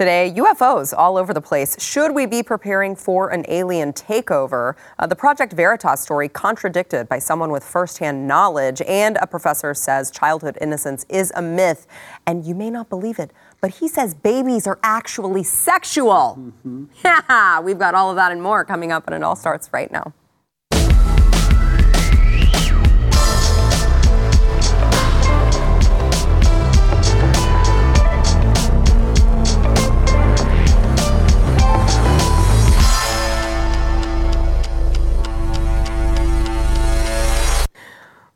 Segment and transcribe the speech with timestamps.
[0.00, 1.78] Today, UFOs all over the place.
[1.78, 4.74] Should we be preparing for an alien takeover?
[4.98, 10.10] Uh, the Project Veritas story contradicted by someone with firsthand knowledge, and a professor says
[10.10, 11.86] childhood innocence is a myth.
[12.26, 16.38] And you may not believe it, but he says babies are actually sexual.
[16.40, 16.84] Mm-hmm.
[17.04, 19.92] Yeah, we've got all of that and more coming up, and it all starts right
[19.92, 20.14] now.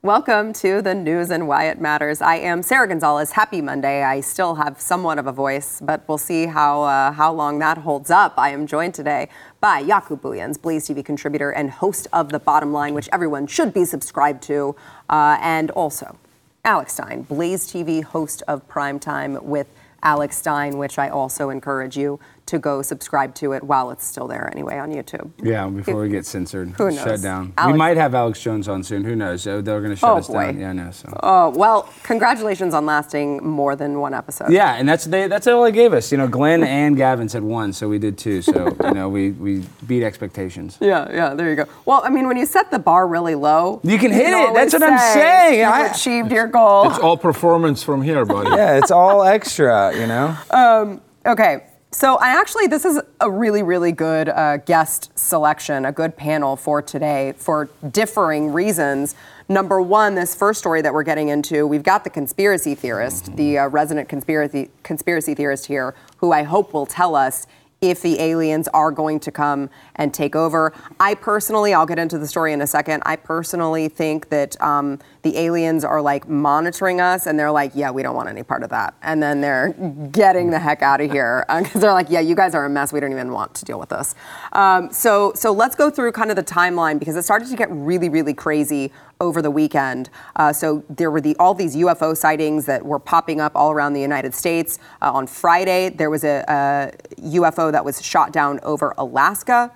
[0.04, 2.20] Welcome to the news and why it matters.
[2.20, 3.30] I am Sara Gonzales.
[3.30, 4.02] Happy Monday.
[4.02, 7.78] I still have somewhat of a voice, but we'll see how uh, how long that
[7.78, 8.34] holds up.
[8.36, 9.30] I am joined today
[9.62, 13.72] by Jaco Booyens, Blaze TV contributor and host of The Bottom Line, which everyone should
[13.72, 14.76] be subscribed to,
[15.08, 16.18] uh, and also
[16.66, 19.68] Alex Stein, Blaze TV host of Primetime with
[20.02, 24.26] Alex Stein, which I also encourage you to go subscribe to it while it's still
[24.28, 25.30] there anyway on YouTube.
[25.42, 26.98] Yeah, before we get censored, Who knows?
[27.00, 27.54] shut down.
[27.56, 29.02] Alex- we might have Alex Jones on soon.
[29.04, 29.44] Who knows?
[29.44, 30.44] They're going to shut Oh, us boy.
[30.52, 30.60] down.
[30.60, 30.90] Yeah, I know.
[30.90, 31.18] So.
[31.22, 34.50] Oh, well, congratulations on lasting more than one episode.
[34.52, 36.12] Yeah, and that's they, that's all they gave us.
[36.12, 38.42] You know, Glenn and Gavin said one, so we did two.
[38.42, 40.76] So you know, we we beat expectations.
[40.80, 41.64] Yeah, yeah, there you go.
[41.86, 44.54] Well, I mean, when you set the bar really low, You can hit it.
[44.54, 45.60] That's what I'm saying.
[45.60, 46.90] You've I- achieved your goal.
[46.90, 48.50] It's all performance from here, buddy.
[48.54, 50.36] Yeah, it's all extra, you know?
[50.50, 51.64] Um, okay,
[51.94, 56.56] so I actually, this is a really, really good uh, guest selection, a good panel
[56.56, 59.14] for today for differing reasons.
[59.48, 63.58] Number one, this first story that we're getting into, we've got the conspiracy theorist, the
[63.58, 67.46] uh, resident conspiracy conspiracy theorist here, who I hope will tell us
[67.80, 70.72] if the aliens are going to come and take over.
[70.98, 73.02] I personally, I'll get into the story in a second.
[73.06, 77.90] I personally think that um, the aliens are like monitoring us and they're like, yeah,
[77.90, 78.94] we don't want any part of that.
[79.02, 79.72] And then they're
[80.12, 82.92] getting the heck out of here because they're like, yeah, you guys are a mess.
[82.92, 84.14] We don't even want to deal with this.
[84.52, 87.70] Um, so, so let's go through kind of the timeline because it started to get
[87.70, 90.10] really, really crazy over the weekend.
[90.36, 93.94] Uh, so there were the, all these UFO sightings that were popping up all around
[93.94, 94.78] the United States.
[95.00, 99.72] Uh, on Friday, there was a, a UFO that was shot down over Alaska.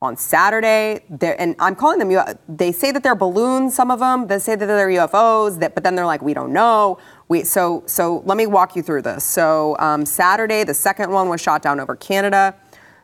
[0.00, 2.38] On Saturday, there, and I'm calling them.
[2.48, 3.74] They say that they're balloons.
[3.74, 4.28] Some of them.
[4.28, 5.58] They say that they're UFOs.
[5.58, 6.98] That, but then they're like, we don't know.
[7.26, 8.22] We so so.
[8.24, 9.24] Let me walk you through this.
[9.24, 12.54] So um, Saturday, the second one was shot down over Canada.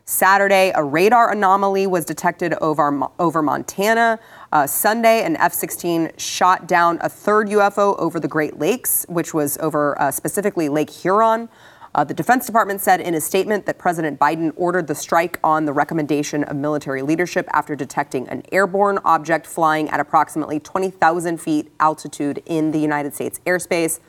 [0.06, 4.20] Saturday, a radar anomaly was detected over, over Montana.
[4.52, 9.32] Uh, Sunday, an F 16 shot down a third UFO over the Great Lakes, which
[9.32, 11.48] was over uh, specifically Lake Huron.
[11.94, 15.64] Uh, the Defense Department said in a statement that President Biden ordered the strike on
[15.64, 21.70] the recommendation of military leadership after detecting an airborne object flying at approximately 20,000 feet
[21.78, 24.00] altitude in the United States airspace.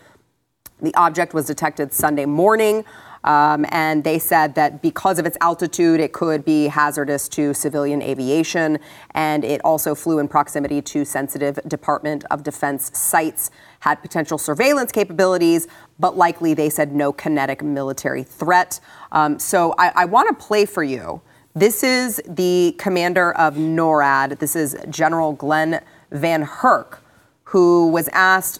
[0.81, 2.85] The object was detected Sunday morning,
[3.25, 8.01] um, and they said that because of its altitude, it could be hazardous to civilian
[8.01, 8.79] aviation,
[9.11, 14.91] and it also flew in proximity to sensitive Department of Defense sites, had potential surveillance
[14.91, 15.67] capabilities,
[15.99, 18.79] but likely they said no kinetic military threat.
[19.11, 21.21] Um, so I, I want to play for you.
[21.55, 24.39] This is the commander of NORAD.
[24.39, 25.81] This is General Glenn
[26.11, 26.97] Van Herk,
[27.45, 28.59] who was asked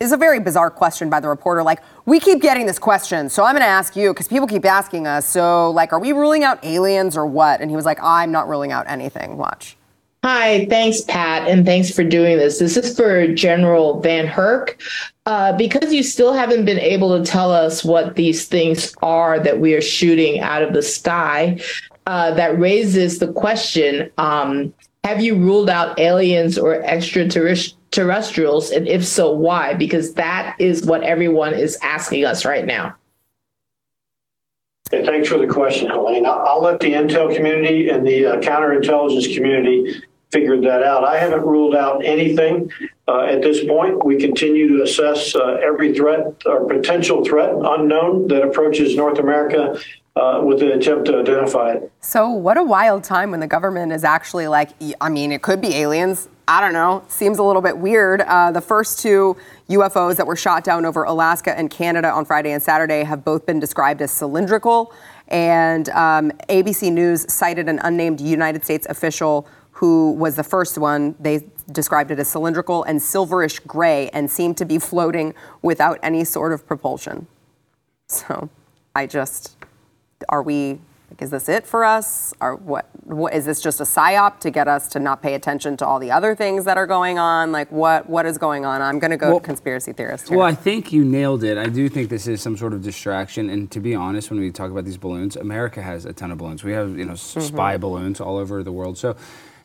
[0.00, 1.62] is a very bizarre question by the reporter.
[1.62, 4.64] Like, we keep getting this question, so I'm going to ask you because people keep
[4.64, 5.28] asking us.
[5.28, 7.60] So, like, are we ruling out aliens or what?
[7.60, 9.36] And he was like, I'm not ruling out anything.
[9.36, 9.76] Watch.
[10.24, 12.58] Hi, thanks, Pat, and thanks for doing this.
[12.58, 14.80] This is for General VanHerck.
[15.26, 19.60] Uh, because you still haven't been able to tell us what these things are that
[19.60, 21.58] we are shooting out of the sky,
[22.06, 24.74] uh, that raises the question um,
[25.04, 26.82] Have you ruled out aliens or
[27.90, 28.70] extraterrestrials?
[28.70, 29.74] And if so, why?
[29.74, 32.96] Because that is what everyone is asking us right now.
[34.92, 36.26] Okay, thanks for the question, Helene.
[36.26, 40.02] I'll, I'll let the intel community and the uh, counterintelligence community
[40.32, 41.04] figure that out.
[41.04, 42.70] I haven't ruled out anything
[43.08, 44.04] uh, at this point.
[44.04, 49.78] We continue to assess uh, every threat or potential threat unknown that approaches North America
[50.16, 51.92] uh, with the attempt to identify it.
[52.00, 54.70] So, what a wild time when the government is actually like,
[55.00, 56.28] I mean, it could be aliens.
[56.50, 57.04] I don't know.
[57.06, 58.22] Seems a little bit weird.
[58.22, 59.36] Uh, the first two
[59.68, 63.46] UFOs that were shot down over Alaska and Canada on Friday and Saturday have both
[63.46, 64.92] been described as cylindrical.
[65.28, 71.14] And um, ABC News cited an unnamed United States official who was the first one.
[71.20, 76.24] They described it as cylindrical and silverish gray and seemed to be floating without any
[76.24, 77.28] sort of propulsion.
[78.08, 78.50] So
[78.96, 79.56] I just,
[80.28, 82.32] are we Like, is this it for us?
[82.40, 85.76] Or what, what is this just a psyop to get us to not pay attention
[85.78, 87.50] to all the other things that are going on?
[87.50, 88.80] Like, what what is going on?
[88.80, 90.38] I'm going to go Well- conspiracy theorist here.
[90.38, 91.58] Well, I think you nailed it.
[91.58, 93.50] I do think this is some sort of distraction.
[93.50, 96.38] And to be honest, when we talk about these balloons, America has a ton of
[96.38, 96.62] balloons.
[96.62, 97.40] We have, you know, s- mm-hmm.
[97.40, 98.96] spy balloons all over the world.
[98.96, 99.16] So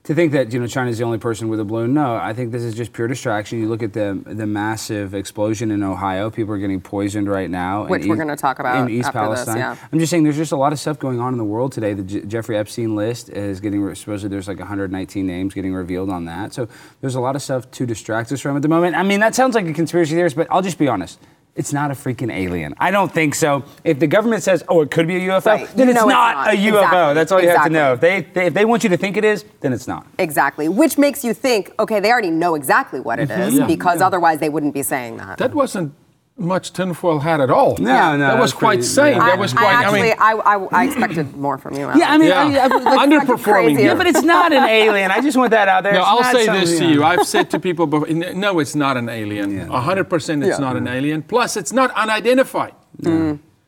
[0.06, 2.52] to think that, you know, China's the only person with a balloon, no, I think
[2.52, 3.60] this is just pure distraction.
[3.60, 6.30] You look at the the massive explosion in Ohio.
[6.30, 7.86] People are getting poisoned right now.
[7.86, 9.57] in we're gonna talk about in East after this, Palestine.
[9.57, 9.75] yeah.
[9.92, 11.94] I'm just saying there's just a lot of stuff going on in the world today.
[11.94, 16.10] The J- Jeffrey Epstein list is getting, re- supposedly there's like 119 names getting revealed
[16.10, 16.54] on that.
[16.54, 16.68] So
[17.01, 18.96] there's a lot of stuff to distract us from at the moment.
[18.96, 21.19] I mean, that sounds like a conspiracy theorist, but I'll just be honest.
[21.56, 22.74] It's not a freaking alien.
[22.78, 23.63] I don't think so.
[23.86, 25.68] If the government says, "Oh, it could be a UFO," Right.
[25.75, 26.54] then it's know it's not, not.
[26.54, 26.84] a UFO.
[26.84, 27.13] Exactly.
[27.13, 27.94] That's all you have to know.
[27.94, 30.06] If they, they if they want you to think it is, then it's not.
[30.19, 30.68] exactly.
[30.68, 33.42] Which makes you think, okay, they already know exactly what it mm-hmm.
[33.42, 33.68] is Yeah.
[33.68, 35.38] because otherwise they wouldn't be saying that.
[35.38, 35.94] That wasn't
[36.38, 37.78] much tinfoil hat at all.
[37.80, 38.12] No, Yeah.
[38.18, 39.20] no, That was quite pretty- sane.
[39.20, 39.68] I, That was quite.
[39.68, 41.90] I, actually, mean, I, I, I expected more from you.
[41.96, 42.44] Yeah, I mean, Yeah.
[42.44, 45.12] I, I, like, Underperforming yeah, but it's not an alien.
[45.12, 45.94] I just want that out there.
[45.94, 47.04] no, It's I'll not say something, this to you.
[47.06, 49.56] I've said to people before, no, it's not an alien.
[49.56, 49.68] Yeah.
[49.68, 50.66] 100% it's Yeah.
[50.66, 51.22] not an alien.
[51.24, 52.74] Plus, it's not unidentified.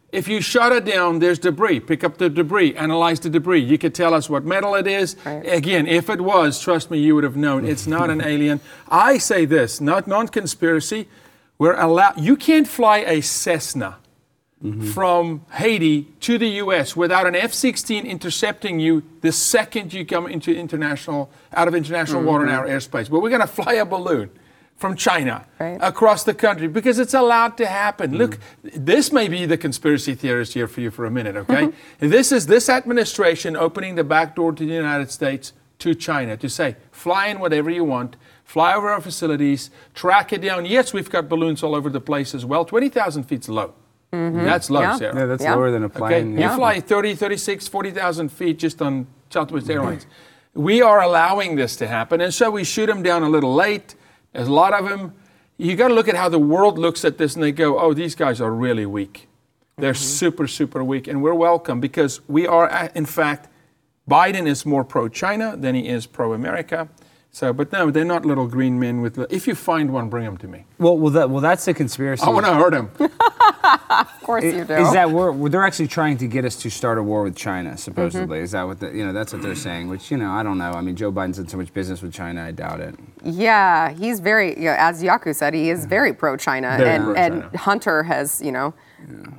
[0.10, 1.82] If you shut it down, there's debris.
[1.82, 3.60] Pick up the debris, analyze the debris.
[3.60, 5.18] You could tell us what metal it is.
[5.26, 5.46] Right.
[5.46, 7.66] Again, if it was, trust me, you would have known.
[7.66, 8.62] It's not an alien.
[8.90, 11.08] I say this, not non-conspiracy.
[11.58, 12.20] We're allowed.
[12.20, 13.98] You can't fly a Cessna
[14.64, 14.88] mm-hmm.
[14.90, 16.96] from Haiti to the U.S.
[16.96, 22.44] without an F-16 intercepting you the second you come into international, out of international water
[22.46, 22.60] in mm-hmm.
[22.60, 23.10] our airspace.
[23.10, 24.30] But we're going to fly a balloon
[24.76, 25.80] from China Right.
[25.82, 28.16] across the country because it's allowed to happen.
[28.16, 28.86] Look, mm-hmm.
[28.86, 31.72] this may be the conspiracy theorist here for you for a minute, okay?
[32.00, 36.50] this is this administration opening the back door to the United States to China to
[36.50, 38.16] say, fly in whatever you want,
[38.48, 40.66] fly over our facilities, track it down.
[40.66, 42.64] Yes, we've got balloons all over the place as well.
[42.64, 43.74] 20,000 feet's low.
[44.12, 44.96] That's low, Yeah.
[44.96, 45.16] Sarah.
[45.20, 45.54] Yeah, that's Yeah.
[45.56, 46.38] lower than a Okay, plane.
[46.38, 50.08] you fly 30, 36, 40,000 feet just on Southwest Airlines.
[50.56, 53.96] We are allowing this to happen, and so we shoot them down a little late.
[54.34, 55.14] There's a lot of them.
[55.58, 57.94] You got to look at how the world looks at this, and they go, "Oh,
[57.94, 59.28] these guys are really weak.
[59.78, 63.50] They're super, super weak." And we're welcome because we are, uh, in fact,
[64.10, 66.88] Biden is more pro-China than he is pro-America.
[67.38, 69.20] So, but no, they're not little green men with.
[69.32, 70.66] If you find one, bring them to me.
[70.80, 72.24] Well, well, that, well, that's the conspiracy.
[72.26, 72.90] Oh, I want to hurt him.
[73.00, 74.74] Of course you do.
[74.74, 77.36] Is that we're, well, they're actually trying to get us to start a war with
[77.36, 77.78] China?
[77.78, 78.44] Supposedly, mm-hmm.
[78.44, 79.14] is that what the, you know?
[79.14, 79.88] That's what they're saying.
[79.88, 80.72] Which you know, I don't know.
[80.72, 82.44] I mean, Joe Biden's done so much business with China.
[82.44, 82.96] I doubt it.
[83.24, 87.50] Yeah, he's very, you know, as Jaco said, he is very pro-China, Very and, pro-China.
[87.50, 88.74] and Hunter has, you know,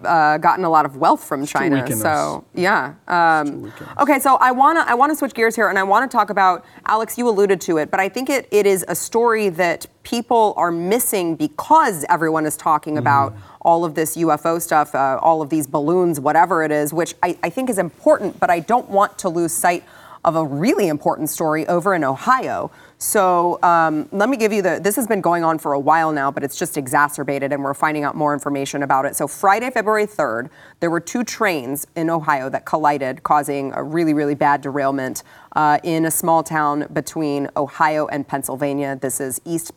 [0.05, 1.77] uh, gotten a lot of wealth from China.
[1.77, 2.95] weaken So yeah.
[3.07, 6.31] Um, okay, so I wanna I wanna switch gears here, and I want to talk
[6.31, 7.19] about Alex.
[7.19, 10.71] You alluded to it, but I think it, it is a story that people are
[10.73, 12.99] missing because everyone is talking Mm-hmm.
[12.99, 17.15] about all of this UFO stuff, uh, all of these balloons, whatever it is, which
[17.23, 19.85] I, I think is important, but I don't want to lose sight
[20.25, 22.71] of a really important story over in Ohio.
[23.01, 24.81] So um, let me give you the.
[24.83, 27.73] This has been going on for a while now, but it's just exacerbated, and we're
[27.73, 29.15] finding out more information about it.
[29.15, 30.51] So Friday, February 3rd,
[30.81, 35.23] there were two trains in Ohio that collided, causing a really, really bad derailment
[35.55, 38.99] uh, in a small town between Ohio and Pennsylvania.
[39.01, 39.71] This is East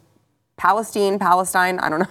[0.58, 1.78] Palestine, Palestine.
[1.78, 2.08] I don't know.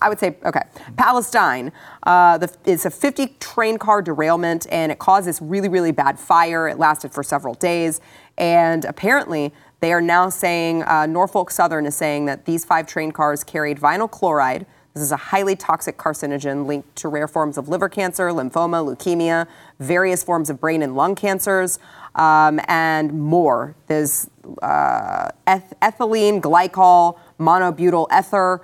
[0.00, 0.62] I would say okay,
[0.96, 1.72] Palestine.
[2.04, 6.20] Uh, the, it's a 50 train car derailment, and it caused this really, really bad
[6.20, 6.68] fire.
[6.68, 8.00] It lasted for several days,
[8.38, 13.10] and apparently they are now saying uh, Norfolk Southern is saying that these five train
[13.10, 14.64] cars carried vinyl chloride.
[14.94, 19.48] This is a highly toxic carcinogen linked to rare forms of liver cancer, lymphoma, leukemia,
[19.80, 21.80] various forms of brain and lung cancers,
[22.14, 23.74] um, and more.
[23.88, 24.30] There's
[24.62, 28.60] uh, eth- ethylene, glycol, monobutyl ether,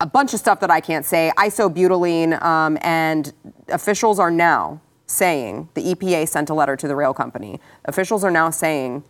[0.00, 3.30] a bunch of stuff that I can't say, isobutylene, um, and
[3.68, 7.60] officials are now saying, the EPA sent a letter to the rail company.
[7.84, 9.04] Officials are now saying,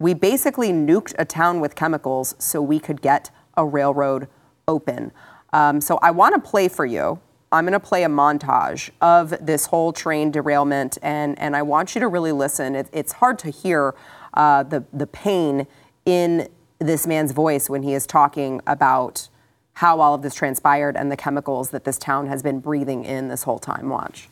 [0.00, 4.26] we basically nuked a town with chemicals so we could get a railroad
[4.66, 5.12] open.
[5.52, 7.20] Um, so I want to play for you.
[7.52, 11.94] I'm going to play a montage of this whole train derailment, and, and I want
[11.94, 12.74] you to really listen.
[12.74, 13.94] It, it's hard to hear
[14.34, 15.66] uh, the, the pain
[16.06, 19.28] in this man's voice when he is talking about
[19.74, 23.28] how all of this transpired and the chemicals that this town has been breathing in
[23.28, 23.90] this whole time.
[23.90, 24.29] Watch.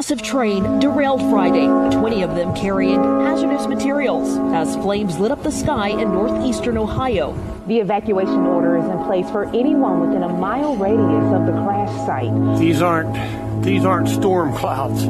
[0.00, 5.52] Massive train derailed Friday, 20 of them carrying hazardous materials as flames lit up the
[5.52, 7.34] sky in northeastern Ohio.
[7.66, 11.94] The evacuation order is in place for anyone within a mile radius of the crash
[12.06, 12.58] site.
[12.58, 15.02] These aren't these aren't storm clouds.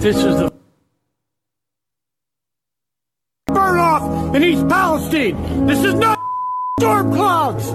[0.00, 0.52] This is the
[3.48, 5.66] burn off in East Palestine.
[5.66, 6.20] This is not
[6.78, 7.72] storm clouds.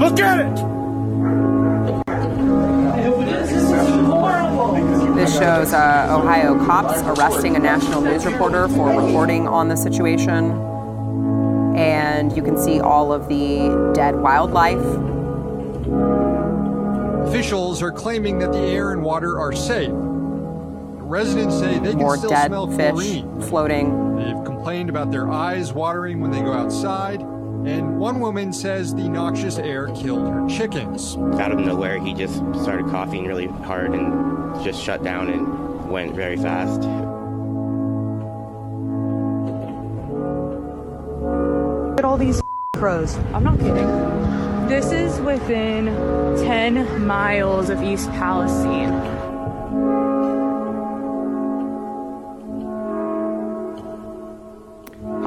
[0.00, 0.75] Look at it.
[5.56, 10.50] This shows uh, Ohio cops arresting a national news reporter for reporting on the situation.
[11.74, 14.84] And you can see all of the dead wildlife.
[17.26, 19.88] Officials are claiming that the air and water are safe.
[19.92, 23.40] Residents say they can still dead smell fish chlorine.
[23.40, 24.16] floating.
[24.16, 27.22] They've complained about their eyes watering when they go outside.
[27.22, 31.16] And one woman says the noxious air killed her chickens.
[31.40, 36.14] Out of nowhere, he just started coughing really hard and just shut down and went
[36.14, 36.80] very fast.
[41.90, 42.42] Look at all these
[42.74, 43.16] crows.
[43.32, 44.66] I'm not kidding.
[44.68, 45.86] This is within
[46.44, 48.92] 10 miles of East Palestine.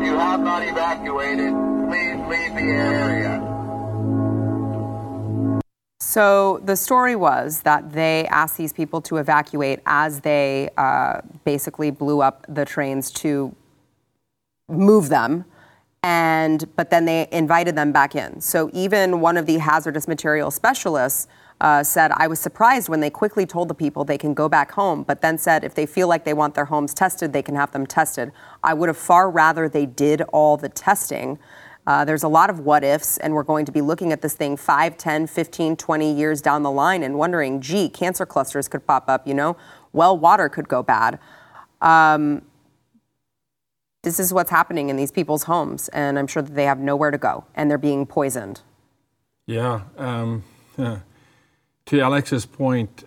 [0.04, 1.54] You have not evacuated,
[1.88, 3.49] please leave the area.
[6.10, 11.92] So the story was that they asked these people to evacuate as they uh, basically
[11.92, 13.56] blew up the trains to
[14.68, 15.46] move them,
[16.02, 18.42] and but then they invited them back in.
[18.42, 21.28] So even one of the hazardous material specialists
[21.62, 24.72] uh, said, "I was surprised when they quickly told the people they can go back
[24.72, 27.54] home, but then said if they feel like they want their homes tested, they can
[27.54, 28.32] have them tested.
[28.64, 31.38] I would have far rather they did all the testing."
[31.90, 34.36] Uh, there's a lot of what ifs, and we're going to be looking at this
[34.36, 38.86] thing 5, 10, 15, 20 years down the line and wondering, gee, cancer clusters could
[38.86, 39.58] pop up, you know?
[39.92, 41.18] Well, water could go bad.
[41.82, 42.44] Um,
[44.04, 47.10] this is what's happening in these people's homes, and I'm sure that they have nowhere
[47.10, 48.62] to go, and they're being poisoned.
[49.48, 49.82] Yeah.
[49.98, 50.44] Um,
[50.78, 51.00] yeah.
[51.88, 53.04] To Alex's point,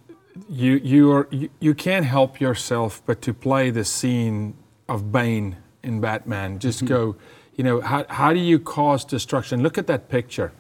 [0.51, 4.55] you you are you, you can't help yourself but to play the scene
[4.89, 6.59] of Bane in Batman.
[6.59, 7.15] Just go,
[7.55, 9.63] you know, how how do you cause destruction?
[9.63, 10.53] Look at that picture.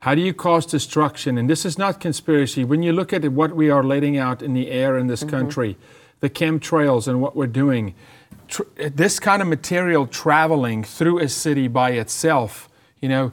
[0.00, 1.38] How do you cause destruction?
[1.38, 2.64] And this is not conspiracy.
[2.64, 5.30] When you look at what we are letting out in the air in this mm-hmm.
[5.30, 5.76] country,
[6.18, 7.94] the chemtrails and what we're doing,
[8.48, 12.68] tr- this kind of material traveling through a city by itself,
[13.00, 13.32] you know,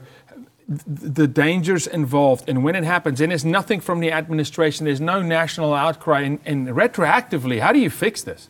[0.86, 5.20] the dangers involved and when it happens, and it's nothing from the administration, there's no
[5.20, 8.48] national outcry, and, and retroactively, how do you fix this?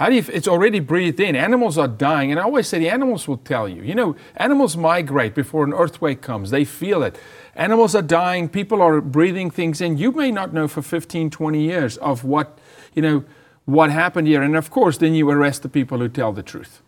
[0.00, 1.36] How do you, it's already breathed in.
[1.36, 2.30] Animals are dying.
[2.30, 3.82] And I always say the animals will tell you.
[3.82, 7.18] You know, animals migrate before an earthquake comes, they feel it.
[7.54, 8.48] Animals are dying.
[8.48, 9.98] People are breathing things in.
[9.98, 12.58] You may not know for 15, 20 years of what,
[12.94, 13.24] you know,
[13.66, 14.42] what happened here.
[14.42, 16.80] And of course, then you arrest the people who tell the truth.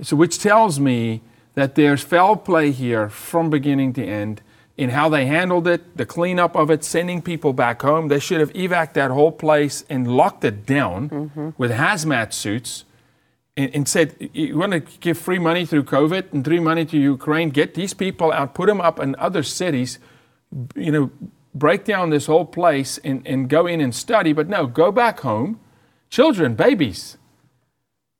[0.00, 1.22] So, which tells me
[1.54, 4.42] that there's foul play here from beginning to end
[4.76, 8.08] in how they handled it, the cleanup of it, sending people back home.
[8.08, 11.50] They should have evac that whole place and locked it down mm-hmm.
[11.56, 12.84] with hazmat suits
[13.56, 16.98] and, and said, you want to give free money through COVID and free money to
[16.98, 20.00] Ukraine, get these people out, put them up in other cities,
[20.74, 21.10] you know,
[21.54, 24.32] break down this whole place and, and go in and study.
[24.32, 25.60] But no, go back home.
[26.10, 27.16] Children, babies.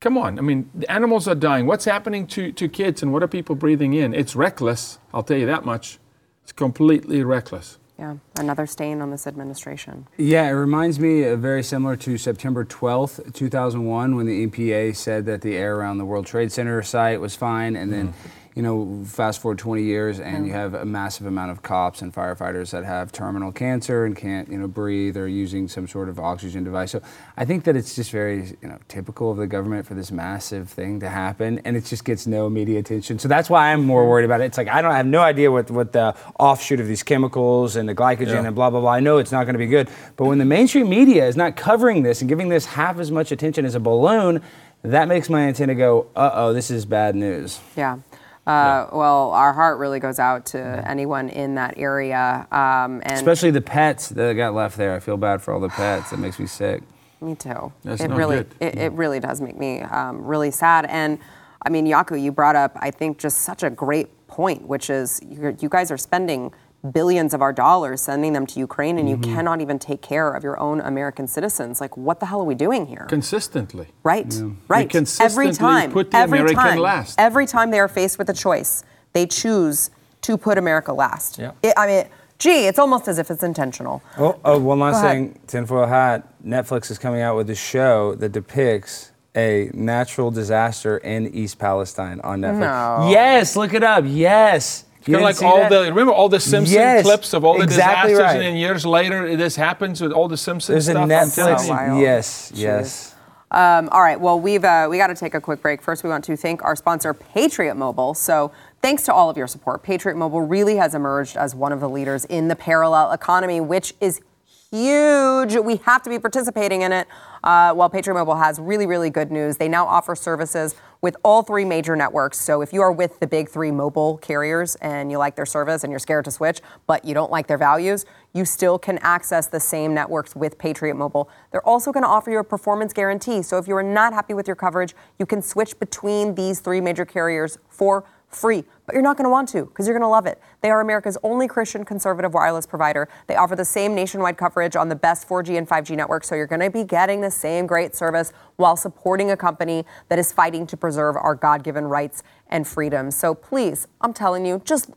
[0.00, 0.38] Come on.
[0.38, 1.66] I mean, the animals are dying.
[1.66, 4.14] What's happening to, to kids and what are people breathing in?
[4.14, 5.98] It's reckless, I'll tell you that much.
[6.44, 7.78] It's completely reckless.
[7.98, 10.06] Yeah, another stain on this administration.
[10.18, 15.26] Yeah, it reminds me uh, very similar to September 12th, 2001, when the EPA said
[15.26, 17.76] that the air around the World Trade Center site was fine.
[17.76, 18.12] And then,
[18.54, 22.14] you know, fast forward 20 years and you have a massive amount of cops and
[22.14, 26.20] firefighters that have terminal cancer and can't, you know, breathe or using some sort of
[26.20, 26.92] oxygen device.
[26.92, 27.00] So
[27.36, 30.68] I think that it's just very, you know, typical of the government for this massive
[30.68, 33.18] thing to happen and it just gets no media attention.
[33.18, 34.44] So that's why I'm more worried about it.
[34.44, 37.74] It's like I don't I have no idea what, what the offshoot of these chemicals
[37.74, 38.46] and the glycogen Yeah.
[38.46, 38.92] and blah blah blah.
[38.92, 41.56] I know it's not going to be good, but when the mainstream media is not
[41.56, 44.40] covering this and giving this half as much attention as a balloon,
[44.82, 47.98] that makes my antenna go, "Uh oh, this is bad news." Yeah.
[48.46, 52.46] Uh, Well, our heart really goes out to anyone in that area.
[52.50, 54.94] Um, and Especially the pets that got left there.
[54.94, 56.10] I feel bad for all the pets.
[56.10, 56.82] That makes me sick.
[57.20, 57.72] Me too.
[57.82, 58.54] That's it not really, good.
[58.60, 60.84] It, it really does make me um, really sad.
[60.86, 61.18] And
[61.62, 65.20] I mean, Jaco, you brought up, I think, just such a great point, which is
[65.30, 66.52] you guys are spending
[66.92, 69.10] billions of our dollars sending them to Ukraine, and Mhm.
[69.10, 71.80] you cannot even take care of your own American citizens.
[71.80, 73.06] Like, what the hell are we doing here?
[73.08, 73.88] Consistently.
[74.02, 74.90] Right, We right.
[74.90, 77.18] consistently every time, put the every American time, last.
[77.18, 79.90] every time they are faced with a choice, they choose
[80.22, 81.38] to put America last.
[81.38, 81.52] Yeah.
[81.62, 82.04] It- I mean,
[82.38, 84.02] gee, it's almost as if it's intentional.
[84.18, 85.12] Oh, oh one last Go ahead.
[85.16, 85.38] thing.
[85.46, 86.24] Tinfoil hat.
[86.46, 92.20] Netflix is coming out with a show that depicts a natural disaster in East Palestine
[92.22, 93.00] on Netflix.
[93.00, 93.08] No.
[93.10, 94.04] Yes, look it up.
[94.06, 94.83] Yes.
[95.06, 97.64] It's kind of like all the remember all the Simpson Yes, clips of all the
[97.64, 98.36] exactly disasters, right.
[98.36, 101.02] and then years later this happens with all the Simpson There's a stuff.
[101.02, 101.66] I'm Netflix.
[101.66, 102.02] telling you.
[102.02, 103.14] Yes, yes.
[103.50, 104.18] Um, all right.
[104.18, 105.82] Well, we've uh, we got to take a quick break.
[105.82, 108.14] First, we want to thank our sponsor, Patriot Mobile.
[108.14, 111.80] So, thanks to all of your support, Patriot Mobile really has emerged as one of
[111.80, 114.22] the leaders in the parallel economy, which is
[114.70, 115.54] huge.
[115.56, 117.06] We have to be participating in it.
[117.44, 119.58] Uh, well, Patriot Mobile has really, really good news.
[119.58, 122.38] They now offer services with all three major networks.
[122.38, 125.84] So if you are with the big three mobile carriers and you like their service
[125.84, 129.46] and you're scared to switch, but you don't like their values, you still can access
[129.46, 131.28] the same networks with Patriot Mobile.
[131.50, 133.42] They're also going to offer you a performance guarantee.
[133.42, 136.80] So if you are not happy with your coverage, you can switch between these three
[136.80, 140.08] major carriers for free, but you're not going to want to because you're going to
[140.08, 140.40] love it.
[140.60, 143.08] They are America's only Christian conservative wireless provider.
[143.26, 146.46] They offer the same nationwide coverage on the best 4G and 5G networks, so you're
[146.46, 150.66] going to be getting the same great service while supporting a company that is fighting
[150.66, 153.16] to preserve our God given rights and freedoms.
[153.16, 154.90] So please, I'm telling you, just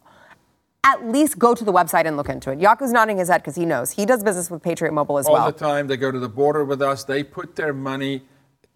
[0.84, 2.60] at least go to the website and look into it.
[2.60, 3.91] Jaco's nodding his head because he knows.
[3.91, 5.44] He does business with Patriot Mobile as all well.
[5.44, 5.88] All the time.
[5.88, 7.03] They go to the border with us.
[7.03, 8.24] They put their money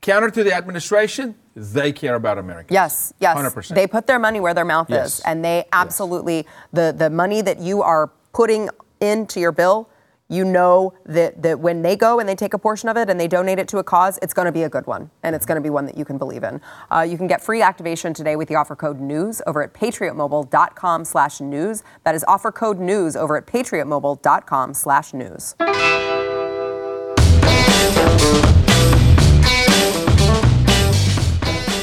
[0.01, 1.35] counter to the administration.
[1.55, 2.73] They care about Americans.
[2.73, 3.35] Yes, yes.
[3.37, 3.75] 100%.
[3.75, 5.19] They put their money where their mouth Yes.
[5.19, 8.69] is, and they absolutely the the money that you are putting
[9.01, 9.89] into your bill.
[10.29, 13.19] You know that, that when they go and they take a portion of it and
[13.19, 15.45] they donate it to a cause, it's going to be a good one, and it's
[15.45, 16.61] going to be one that you can believe in.
[16.89, 21.03] Uh, you can get free activation today with the offer code NEWS over at patriotmobile.com
[21.03, 21.83] slash news.
[22.05, 25.55] That is offer code NEWS over at patriotmobile.com/news.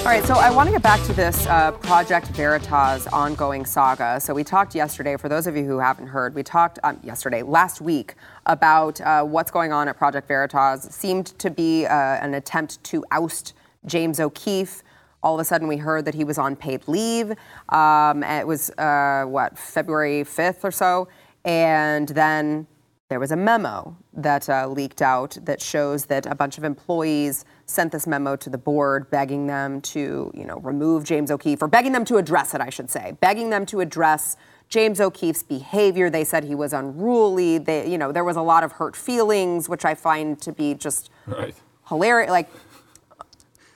[0.09, 4.19] All right, so I want to get back to this uh, Project Veritas ongoing saga.
[4.19, 7.43] So we talked yesterday, for those of you who haven't heard, we talked um, yesterday,
[7.43, 8.15] last week,
[8.47, 10.87] about uh, what's going on at Project Veritas.
[10.87, 13.53] It seemed to be uh, an attempt to oust
[13.85, 14.83] James O'Keefe.
[15.23, 17.33] All of a sudden, we heard that he was on paid leave.
[17.69, 21.09] Um, it was, uh, what, February 5th or so?
[21.45, 22.67] And then
[23.11, 27.45] there was a memo that uh, leaked out that shows that a bunch of employees
[27.69, 31.69] sent this memo to the board begging them to, you know, remove James O'Keefe or
[31.69, 34.37] begging them to address it, I should say, begging them to address
[34.71, 36.09] James O'Keefe's behavior.
[36.11, 37.59] They said he was unruly.
[37.59, 40.75] They, you know, there was a lot of hurt feelings, which I find to be
[40.75, 41.55] just Right.
[41.89, 42.31] hilarious.
[42.31, 42.49] Like,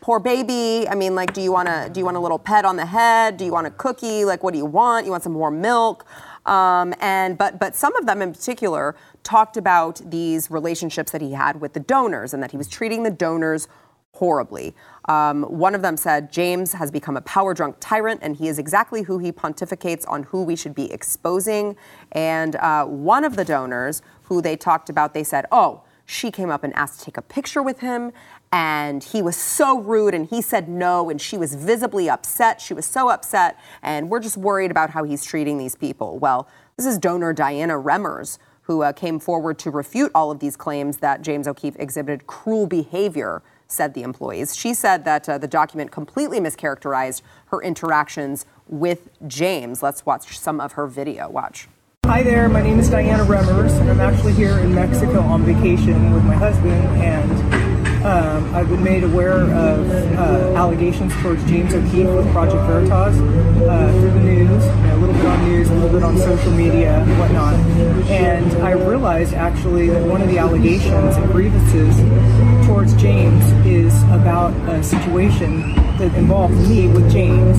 [0.00, 0.88] poor baby.
[0.88, 2.86] I mean, like, do you want to do you want a little pet on the
[2.86, 3.36] head?
[3.36, 4.24] Do you want a cookie?
[4.24, 5.04] Like, what do you want?
[5.06, 6.04] You want some more milk?
[6.44, 11.32] Um, and but but some of them in particular talked about these relationships that he
[11.32, 13.68] had with the donors and that he was treating the donors
[14.22, 14.74] horribly.
[15.08, 18.58] Um, one of them said James has become a power drunk tyrant, and he is
[18.58, 21.76] exactly who he pontificates on who we should be exposing.
[22.12, 26.50] And uh, one of the donors who they talked about, they said, "Oh." she came
[26.50, 28.10] up and asked to take a picture with him
[28.50, 32.74] and he was so rude and he said no and she was visibly upset she
[32.74, 36.84] was so upset and we're just worried about how he's treating these people well this
[36.84, 41.22] is donor dianna remmers who uh, came forward to refute all of these claims that
[41.22, 43.40] james o'keefe exhibited cruel behavior
[43.72, 49.82] said the employees she said that uh, the document completely mischaracterized her interactions with james
[49.82, 51.68] let's watch some of her video watch
[52.06, 56.12] Hi there, my name is Dianna Remmers, and I'm actually here in Mexico on vacation
[56.12, 56.82] with my husband.
[57.00, 57.30] And
[58.04, 63.92] um, I've been made aware of uh, allegations towards James O'Keefe with Project Veritas uh,
[64.00, 67.18] through the news, a little bit on news, a little bit on social media, and
[67.20, 67.54] whatnot.
[68.10, 71.96] And I realized actually that one of the allegations and grievances
[73.02, 77.58] James is about a situation that involved me with James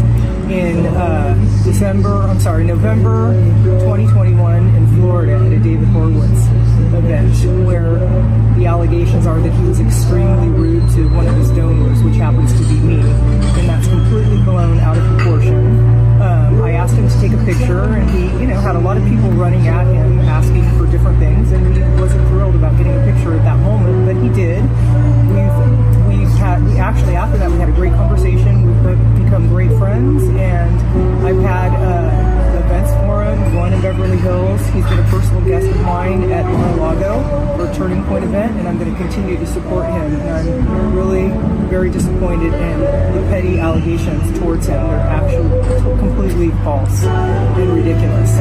[0.49, 3.33] in uh, December, I'm sorry, November
[3.81, 6.47] 2021 in Florida at a David Horowitz
[6.95, 7.99] event where
[8.55, 12.53] the allegations are that he was extremely rude to one of his donors, which happens
[12.53, 15.77] to be me, and that's completely blown out of proportion.
[16.21, 18.95] Um, I asked him to take a picture, and he, you know, had a lot
[18.95, 22.93] of people running at him asking for different things, and he wasn't thrilled about getting
[22.93, 24.63] a picture at that moment, but he did.
[26.77, 28.65] Actually after that we had a great conversation.
[28.65, 30.75] We've become great friends, and
[31.25, 32.22] I've had uh,
[33.33, 34.61] One in Beverly Hills.
[34.69, 38.67] He's been a personal guest of mine at Mar-a-Lago for a Turning Point event, and
[38.67, 40.15] I'm going to continue to support him.
[40.15, 41.29] And I'm really
[41.69, 44.75] very disappointed in the petty allegations towards him.
[44.87, 48.31] They're actually completely false and ridiculous.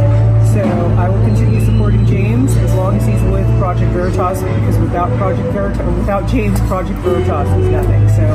[0.52, 0.62] So
[0.98, 5.48] I will continue supporting James as long as he's with Project Veritas, because without Project
[5.52, 8.09] Veritas, without James, Project Veritas is nothing.
[8.11, 8.26] So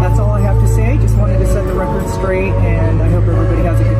[0.00, 0.96] that's all I have to say.
[0.98, 3.97] Just wanted to set the record straight, and I hope everybody has a good.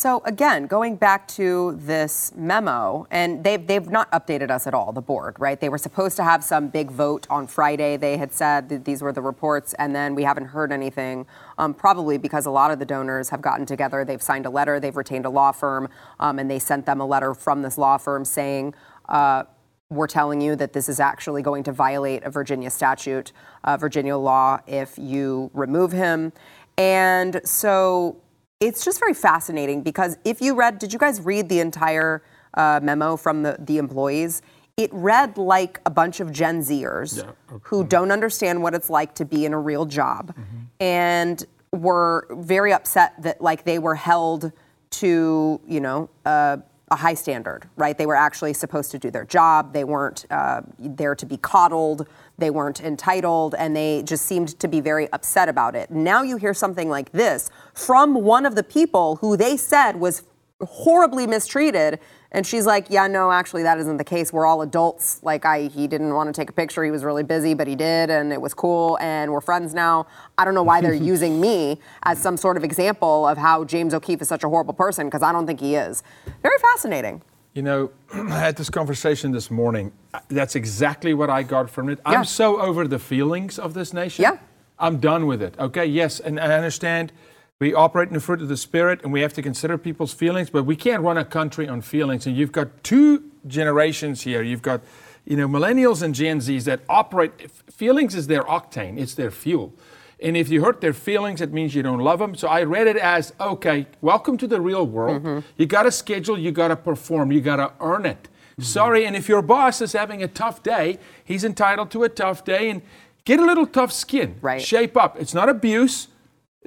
[0.00, 4.92] So again, going back to this memo, and they've they've not updated us at all.
[4.92, 5.60] The board, right?
[5.60, 7.98] They were supposed to have some big vote on Friday.
[7.98, 11.26] They had said that these were the reports, and then we haven't heard anything.
[11.58, 14.02] Um, probably because a lot of the donors have gotten together.
[14.02, 14.80] They've signed a letter.
[14.80, 15.86] They've retained a law firm,
[16.18, 18.72] um, and they sent them a letter from this law firm saying.
[19.06, 19.42] Uh,
[19.90, 23.32] we're telling you that this is actually going to violate a Virginia statute,
[23.64, 26.32] uh, Virginia law, if you remove him.
[26.78, 28.22] And so
[28.60, 32.22] it's just very fascinating because if you read, did you guys read the entire
[32.54, 34.42] uh, memo from the, the employees?
[34.80, 37.22] it read like a bunch of Gen Zers
[37.64, 40.34] who don't understand what it's like to be in a real job
[40.78, 44.52] and were very upset that like they were held
[44.90, 46.56] to, you know, uh,
[46.92, 47.96] a high standard, right?
[47.96, 49.72] They were actually supposed to do their job.
[49.72, 52.08] They weren't uh, there to be coddled.
[52.36, 55.90] They weren't entitled, and they just seemed to be very upset about it.
[55.90, 60.24] Now you hear something like this from one of the people who they said was
[60.60, 62.00] horribly mistreated.
[62.32, 64.32] And she's like, yeah, no, actually, that isn't the case.
[64.32, 65.20] We're all adults.
[65.22, 66.84] Like, I, he didn't want to take a picture.
[66.84, 70.06] He was really busy, but he did, and it was cool, and we're friends now.
[70.38, 73.94] I don't know why they're using me as some sort of example of how James
[73.94, 76.04] O'Keefe is such a horrible person, because I don't think he is.
[76.42, 77.20] Very fascinating.
[77.54, 79.90] You know, I had this conversation this morning.
[80.28, 81.98] That's exactly what I got from it.
[82.06, 82.18] Yeah.
[82.18, 84.22] I'm so over the feelings of this nation.
[84.22, 84.38] Yeah.
[84.78, 85.56] I'm done with it.
[85.58, 87.12] Okay, yes, and I understand
[87.60, 90.48] we operate in the fruit of the Spirit and we have to consider people's feelings,
[90.48, 92.26] but we can't run a country on feelings.
[92.26, 94.42] And you've got two generations here.
[94.42, 94.80] You've got,
[95.26, 99.74] you know, millennials and Gen Zs that operate, feelings is their octane, it's their fuel.
[100.22, 102.34] And if you hurt their feelings, it means you don't love them.
[102.34, 105.22] So I read it as okay, welcome to the real world.
[105.22, 105.46] Mm-hmm.
[105.58, 108.22] You got to schedule, you got to perform, you got to earn it.
[108.22, 108.62] Mm-hmm.
[108.62, 112.42] Sorry, and if your boss is having a tough day, he's entitled to a tough
[112.42, 112.80] day and
[113.26, 114.36] get a little tough skin.
[114.40, 114.62] Right.
[114.62, 115.20] Shape up.
[115.20, 116.08] It's not abuse,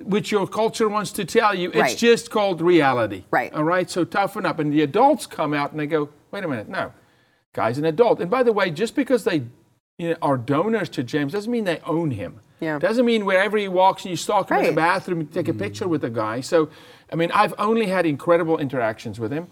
[0.01, 1.69] which your culture wants to tell you.
[1.69, 1.97] It's Right.
[1.97, 3.25] just called reality.
[3.32, 3.53] Right.
[3.53, 4.60] All right, so toughen up.
[4.60, 6.91] And the adults come out and they go, wait a minute, no.
[7.53, 8.19] Guy's an adult.
[8.19, 9.43] And by the way, just because they
[9.99, 12.39] you know, are donors to James doesn't mean they own him.
[12.60, 12.79] Yeah.
[12.79, 15.53] Doesn't mean wherever he walks and you stalk him in the bathroom, you take a
[15.53, 16.41] picture with the guy.
[16.41, 16.69] So,
[17.12, 19.47] I mean, I've only had incredible interactions with him.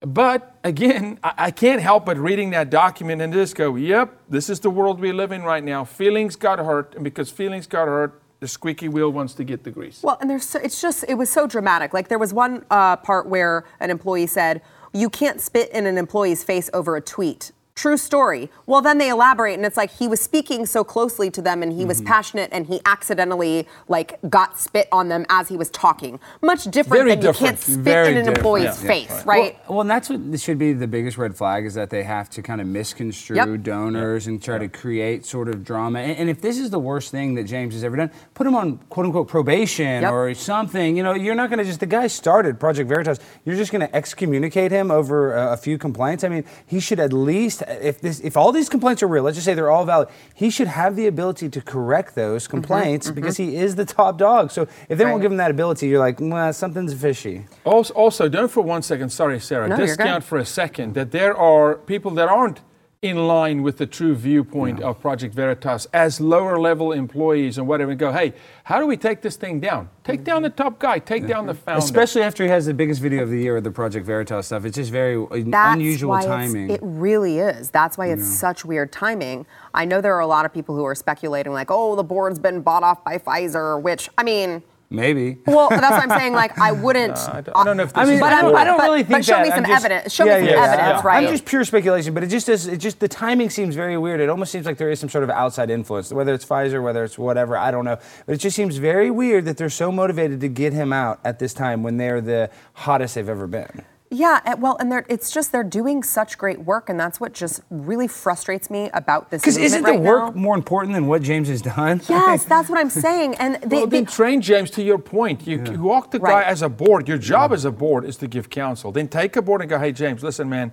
[0.00, 4.50] But again, I, I can't help but reading that document and just go, yep, this
[4.50, 5.84] is the world we live in right now.
[5.84, 9.70] Feelings got hurt, and because feelings got hurt, the squeaky wheel wants to get the
[9.70, 10.00] grease.
[10.02, 11.94] Well, and there's so, it's just it was so dramatic.
[11.94, 15.96] Like there was one uh, part where an employee said, "You can't spit in an
[15.96, 18.50] employee's face over a tweet." True story.
[18.66, 21.72] Well, then they elaborate, and it's like he was speaking so closely to them, and
[21.72, 22.08] he was mm-hmm.
[22.08, 26.20] passionate, and he accidentally like got spit on them as he was talking.
[26.42, 28.38] Much different Very than you can't spit Very in an different.
[28.38, 28.88] employee's Yeah.
[28.88, 29.54] face, right?
[29.66, 32.28] Well, well, and that's what should be the biggest red flag is that they have
[32.30, 33.62] to kind of misconstrue Yep.
[33.62, 36.00] donors and try to create sort of drama.
[36.00, 38.54] And, and if this is the worst thing that James has ever done, put him
[38.54, 40.12] on quote unquote probation Yep.
[40.12, 40.96] or something.
[40.96, 43.18] You know, you're not going to just The guy started Project Veritas.
[43.44, 46.22] You're just going to excommunicate him over a, a few complaints.
[46.22, 49.36] I mean, he should at least, if this, if all these complaints are real, let's
[49.36, 53.06] just say they're all valid, he should have the ability to correct those mm-hmm, complaints
[53.06, 53.14] mm-hmm.
[53.14, 54.50] because he is the top dog.
[54.50, 55.10] So if they Right.
[55.10, 57.46] won't give him that ability, you're like, well, something's fishy.
[57.64, 60.28] Also, also, don't for one second, sorry, Sarah, No, you're discount good.
[60.28, 62.60] for a second that there are people that aren't
[63.02, 67.90] in line with the true viewpoint of Project Veritas as lower level employees and whatever
[67.90, 69.88] and go, hey, how do we take this thing down?
[70.04, 71.80] Take down the top guy, take down the founder.
[71.80, 74.64] Especially after he has the biggest video of the year with the Project Veritas stuff.
[74.64, 76.70] It's just very That's unusual why timing.
[76.70, 77.70] It really is.
[77.70, 78.36] That's why it's Yeah.
[78.36, 79.46] such weird timing.
[79.74, 82.38] I know there are a lot of people who are speculating, like, oh, the board's
[82.38, 84.62] been bought off by Pfizer, which, I mean,
[84.92, 85.38] Maybe.
[85.46, 86.34] well, that's what I'm saying.
[86.34, 87.16] Like, I wouldn't.
[87.28, 88.76] I don't- I don't know if I this mean, is But I don't, I don't
[88.78, 89.42] but- really but think show that.
[89.42, 90.12] me I'm some just- evidence.
[90.14, 91.24] Show me some evidence, right?
[91.26, 92.66] I'm just pure speculation, but it just does.
[92.66, 94.20] It just the timing seems very weird.
[94.20, 97.02] It almost seems like there is some sort of outside influence, whether it's Pfizer, whether
[97.04, 97.56] it's whatever.
[97.56, 100.72] I don't know, but it just seems very weird that they're so motivated to get
[100.72, 103.82] him out at this time when they're the hottest they've ever been.
[104.14, 107.32] Yeah, and- well, and they're, it's just they're doing such great work, and that's what
[107.32, 109.40] just really frustrates me about this.
[109.42, 110.40] Because isn't the right work now.
[110.40, 112.00] more important than what James has done?
[112.08, 113.36] Yes, that's what I'm saying.
[113.36, 115.46] And they, well, they then train James to your point.
[115.46, 116.46] You, you walk the guy Right.
[116.46, 117.08] as a board.
[117.08, 118.92] Your job as a board is to give counsel.
[118.92, 120.72] Then take a board and go, hey, James, listen, man,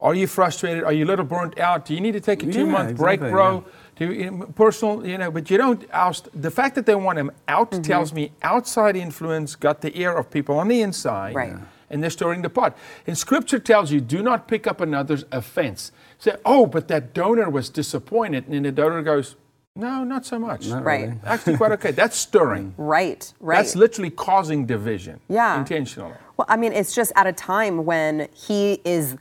[0.00, 0.82] are you frustrated?
[0.84, 1.84] Are you a little burnt out?
[1.84, 3.64] Do you need to take a Yeah, two month break, exactly, bro?
[3.96, 6.28] Do you, personal, you know, but you don't oust.
[6.40, 7.82] The fact that they want him out Mm-hmm.
[7.82, 11.34] tells me outside influence got the ear of people on the inside.
[11.34, 11.52] Right.
[11.90, 12.76] And they're stirring the pot.
[13.06, 15.90] And scripture tells you do not pick up another's offense.
[16.18, 18.44] Say, oh, but that donor was disappointed.
[18.44, 19.36] And then the donor goes,
[19.76, 20.66] no, not so much.
[20.66, 21.02] Not Right.
[21.08, 21.20] really.
[21.24, 21.92] Actually, quite okay.
[21.92, 22.74] That's stirring.
[22.76, 23.56] right, right.
[23.58, 25.20] That's literally causing division.
[25.28, 25.58] Yeah.
[25.60, 26.14] Intentionally.
[26.36, 29.16] Well, I mean, it's just at a time when he is.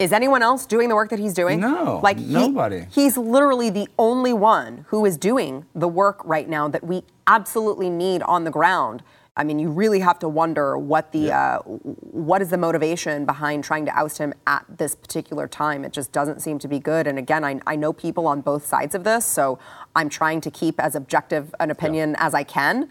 [0.00, 1.60] Is anyone else doing the work that he's doing?
[1.60, 2.86] No, like he- nobody.
[2.90, 7.88] He's literally the only one who is doing the work right now that we absolutely
[7.90, 9.04] need on the ground.
[9.36, 13.64] I mean, you really have to wonder what the uh, what is the motivation behind
[13.64, 15.84] trying to oust him at this particular time.
[15.84, 17.06] It just doesn't seem to be good.
[17.06, 19.58] And again, I, I know people on both sides of this, so
[19.96, 22.88] I'm trying to keep as objective an opinion as I can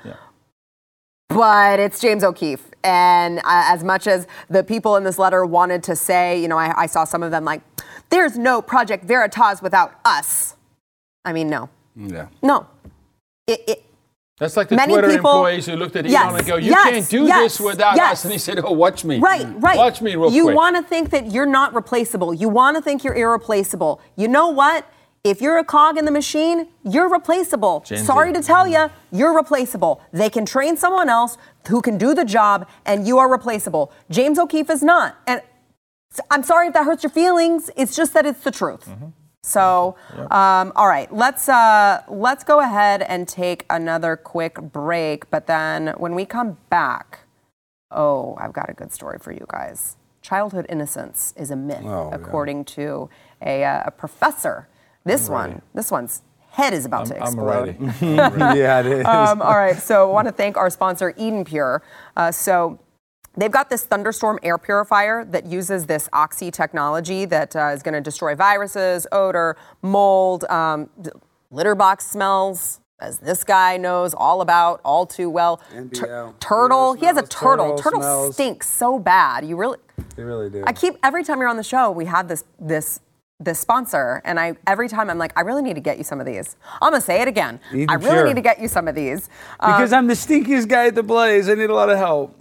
[1.34, 2.70] but it's James O'Keefe.
[2.84, 6.58] And uh, as much as the people in this letter wanted to say, you know,
[6.58, 7.62] I, I saw some of them like,
[8.10, 10.56] there's no Project Veritas without us.
[11.26, 11.70] I mean, no.
[11.96, 12.28] Yeah.
[12.42, 12.68] No.
[13.48, 13.84] It, it,
[14.40, 16.72] That's like the Many Twitter people- employees who looked at Yes, Elon and go, "You
[16.72, 19.20] yes, can't do yes, this without us." And he said, "Oh, watch me.
[19.20, 19.78] Right, right.
[19.78, 22.34] Watch me real you quick." want to think that you're not replaceable.
[22.34, 24.02] You want to think you're irreplaceable.
[24.16, 24.86] You know what?
[25.24, 27.84] If you're a cog in the machine, you're replaceable.
[27.86, 28.06] Gen Z.
[28.06, 30.02] Sorry to tell you, you're replaceable.
[30.12, 31.38] They can train someone else
[31.70, 33.94] who can do the job, and you are replaceable.
[34.10, 35.16] James O'Keefe is not.
[35.28, 35.42] And
[36.30, 37.70] I'm sorry if that hurts your feelings.
[37.78, 38.86] It's just that it's the truth.
[38.90, 39.06] Mm-hmm.
[39.54, 39.96] So,
[40.32, 45.30] um, all right, let's uh, let's go ahead and take another quick break.
[45.30, 47.20] But then when we come back,
[47.92, 49.98] oh, I've got a good story for you guys.
[50.22, 52.16] Childhood innocence is a myth, Oh, yeah.
[52.16, 53.10] according to
[53.42, 54.70] a, uh, a professor.
[55.04, 57.76] This one, this one's head is about to I'm explode.
[57.78, 57.96] ready.
[58.60, 59.06] yeah, it is.
[59.06, 61.84] Um, all right, so I want to thank our sponsor, Eden Pure.
[62.16, 62.80] Uh, so
[63.38, 67.94] they've got this thunderstorm air purifier that uses this oxy technology that uh, is going
[67.94, 70.90] to destroy viruses, odor, mold, um,
[71.52, 72.80] litter box smells.
[73.00, 75.60] As this guy knows all about all too well.
[75.74, 76.40] NBL.
[76.40, 76.94] turtle.
[76.94, 77.76] He has a turtle.
[77.76, 79.44] turtle Turtle stinks so bad.
[79.44, 79.78] You really.
[80.16, 80.64] They really do.
[80.66, 83.02] I keep every time you're on the show, we have this this
[83.42, 86.22] this sponsor, and I every time I'm like, I really need to get you some
[86.22, 86.56] of these.
[86.82, 87.60] I'm gonna say it again.
[87.74, 88.26] Eden I really Pure.
[88.28, 89.28] need to get you some of these
[89.60, 91.50] Um, because I'm the stinkiest guy at the Blaze.
[91.50, 92.40] I need a lot of help.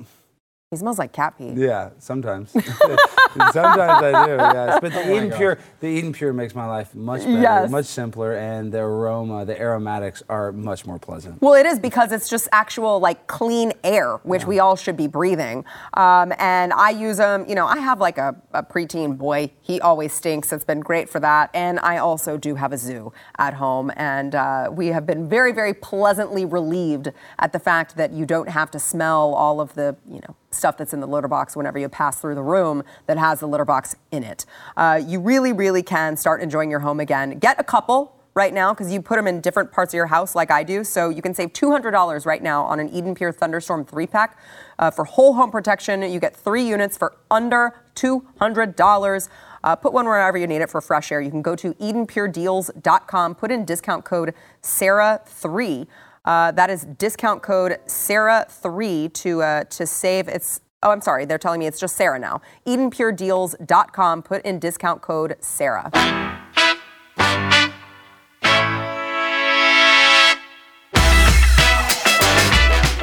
[0.72, 1.50] He smells like cat pee.
[1.54, 2.50] Yeah, sometimes.
[2.52, 4.32] sometimes I do.
[4.36, 5.36] Yes, but the Oh Eden God.
[5.36, 7.70] Pure, the Eden Pure makes my life much better, Yes.
[7.70, 11.42] much simpler, and the aroma, the aromatics are much more pleasant.
[11.42, 15.08] Well, it is because it's just actual like clean air, which we all should be
[15.08, 15.66] breathing.
[15.92, 17.44] Um, and I use them.
[17.46, 19.50] You know, I have like a, a preteen boy.
[19.60, 20.54] He always stinks.
[20.54, 21.50] It's been great for that.
[21.52, 25.52] And I also do have a zoo at home, and uh, we have been very,
[25.52, 29.96] very pleasantly relieved at the fact that you don't have to smell all of the,
[30.08, 33.18] you know, stuff that's in the litter box whenever you pass through the room that
[33.18, 34.46] has the litter box in it.
[34.76, 37.38] Uh, you really, really can start enjoying your home again.
[37.38, 40.34] Get a couple right now because you put them in different parts of your house
[40.34, 40.84] like I do.
[40.84, 44.38] So you can save $200 right now on an Eden Pure Thunderstorm 3 pack.
[44.78, 49.28] Uh, for whole home protection, you get three units for under $200.
[49.64, 51.20] Uh, put one wherever you need it for fresh air.
[51.20, 55.86] You can go to EdenPureDeals.com, put in discount code SARAH3.
[56.24, 60.28] Uh, that is discount code Sarah3 to uh, to save.
[60.28, 62.40] It's oh, I'm sorry, they're telling me it's just Sarah now.
[62.66, 64.22] EdenPureDeals.com.
[64.22, 65.90] Put in discount code Sarah.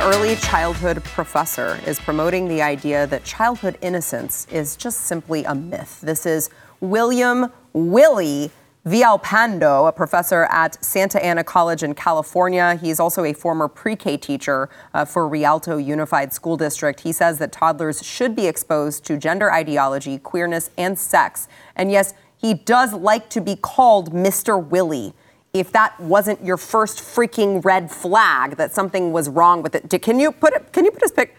[0.02, 6.02] early childhood professor is promoting the idea that childhood innocence is just simply a myth.
[6.02, 8.50] This is William Willie
[8.86, 12.76] Villalpando, a professor at Santa Ana College in California.
[12.76, 17.02] He's also a former pre K teacher uh, for Rialto Unified School District.
[17.02, 21.50] He says that toddlers should be exposed to gender ideology, queerness, and sex.
[21.76, 24.64] And yes, he does like to be called Mr.
[24.64, 25.14] Willie
[25.54, 30.02] if that wasn't your first freaking red flag that something was wrong with it.
[30.02, 31.36] Can you put it, can you put his pic?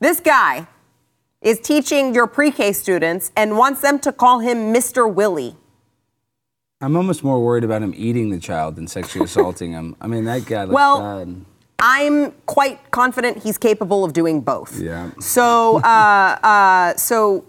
[0.00, 0.66] This guy
[1.40, 5.12] is teaching your pre-K students and wants them to call him Mr.
[5.12, 5.56] Willie.
[6.80, 9.96] I'm almost more worried about him eating the child than sexually assaulting him.
[10.00, 11.44] I mean, that guy looks Well, bad.
[11.78, 14.80] I'm quite confident he's capable of doing both.
[14.80, 15.10] Yeah.
[15.20, 17.44] So, uh, uh, so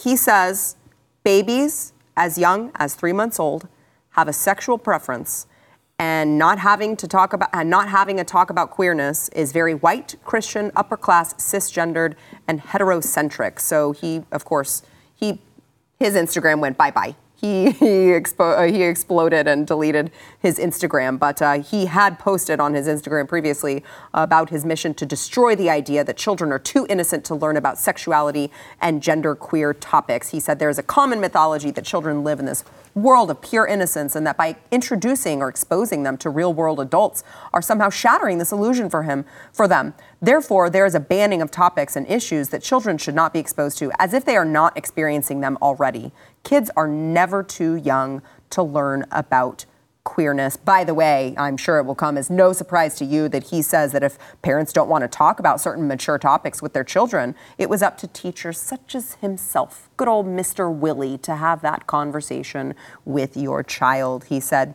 [0.00, 0.76] he says
[1.24, 3.68] babies as young as three months old
[4.10, 5.48] have a sexual preference,
[5.98, 9.74] and not having to talk about and not having a talk about queerness is very
[9.74, 12.14] white, Christian, upper class, cisgendered,
[12.46, 13.60] and heterocentric.
[13.60, 14.82] So he, of course,
[15.14, 15.40] he
[15.98, 17.16] his Instagram went bye bye.
[17.44, 22.58] He he, expo- uh, he exploded and deleted his Instagram, but uh, he had posted
[22.58, 26.86] on his Instagram previously about his mission to destroy the idea that children are too
[26.88, 30.30] innocent to learn about sexuality and gender queer topics.
[30.30, 33.66] He said there is a common mythology that children live in this world of pure
[33.66, 38.38] innocence and that by introducing or exposing them to real world adults are somehow shattering
[38.38, 42.50] this illusion for him for them therefore there is a banning of topics and issues
[42.50, 46.12] that children should not be exposed to as if they are not experiencing them already
[46.44, 49.66] kids are never too young to learn about
[50.04, 50.56] queerness.
[50.56, 53.62] By the way, I'm sure it will come as no surprise to you that he
[53.62, 57.34] says that if parents don't want to talk about certain mature topics with their children,
[57.56, 60.72] it was up to teachers such as himself, good old Mr.
[60.72, 62.74] Willie, to have that conversation
[63.06, 64.24] with your child.
[64.24, 64.74] He said,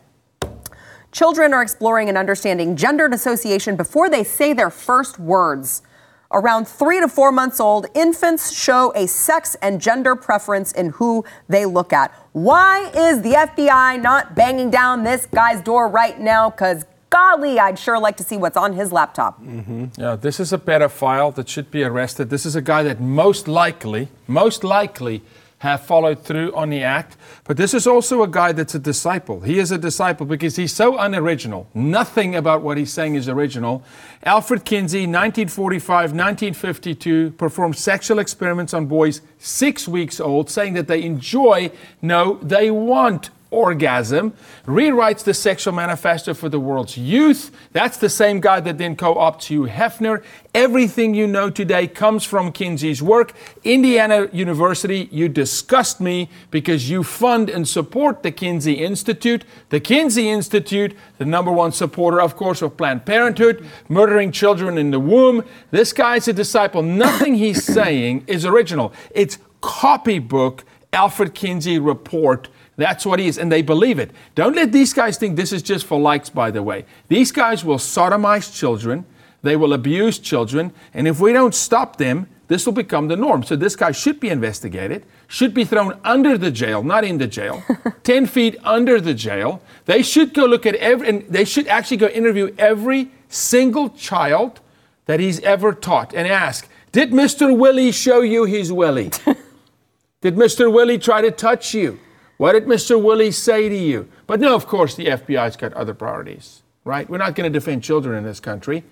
[1.11, 5.81] Children are exploring and understanding gendered association before they say their first words.
[6.31, 11.25] Around three to four months old, infants show a sex and gender preference in who
[11.47, 12.11] they look at.
[12.33, 16.51] Why is the FBI not banging down this guy's door right now?
[16.51, 19.41] Because, golly, I'd sure like to see what's on his laptop.
[19.41, 19.85] Mm-hmm.
[19.99, 22.29] Yeah, this is a pedophile that should be arrested.
[22.29, 25.23] This is a guy that most likely, most likely
[25.59, 27.17] have followed through on the act.
[27.43, 29.41] But this is also a guy that's a disciple.
[29.41, 31.67] He is a disciple because he's so unoriginal.
[31.73, 33.83] Nothing about what he's saying is original.
[34.23, 41.03] Alfred Kinsey, 1945, 1952, performed sexual experiments on boys six weeks old, saying that they
[41.03, 44.33] enjoy, no, they want orgasm,
[44.65, 47.51] rewrites the sexual manifesto for the world's youth.
[47.71, 50.23] That's the same guy that then co opts Hugh Hefner.
[50.53, 53.33] Everything you know today comes from Kinsey's work.
[53.63, 59.43] Indiana University, you disgust me because you fund and support the Kinsey Institute.
[59.69, 64.91] The Kinsey Institute, the number one supporter, of course, of Planned Parenthood, murdering children in
[64.91, 65.43] the womb.
[65.71, 66.81] This guy's a disciple.
[66.81, 68.93] Nothing he's saying is original.
[69.11, 74.11] It's copybook Alfred Kinsey report that's what he is, and they believe it.
[74.35, 76.85] Don't let these guys think this is just for likes, by the way.
[77.07, 79.05] These guys will sodomize children,
[79.41, 83.43] they will abuse children, and if we don't stop them, this will become the norm.
[83.43, 87.27] So this guy should be investigated, should be thrown under the jail, not in the
[87.27, 87.63] jail,
[88.03, 89.61] 10 feet under the jail.
[89.85, 94.61] They should go look at every, and they should actually go interview every single child
[95.05, 97.55] that he's ever taught and ask, Did Mr.
[97.55, 99.11] Willy show you his willie?
[100.21, 100.73] Did Mr.
[100.73, 101.99] Willy try to touch you?
[102.39, 103.01] What did Mr.
[103.03, 104.07] Willy say to you?
[104.25, 107.07] But no, of course, the FBI's got other priorities, right?
[107.09, 108.85] We're not going to defend children in this country.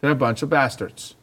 [0.00, 1.14] They're a bunch of bastards.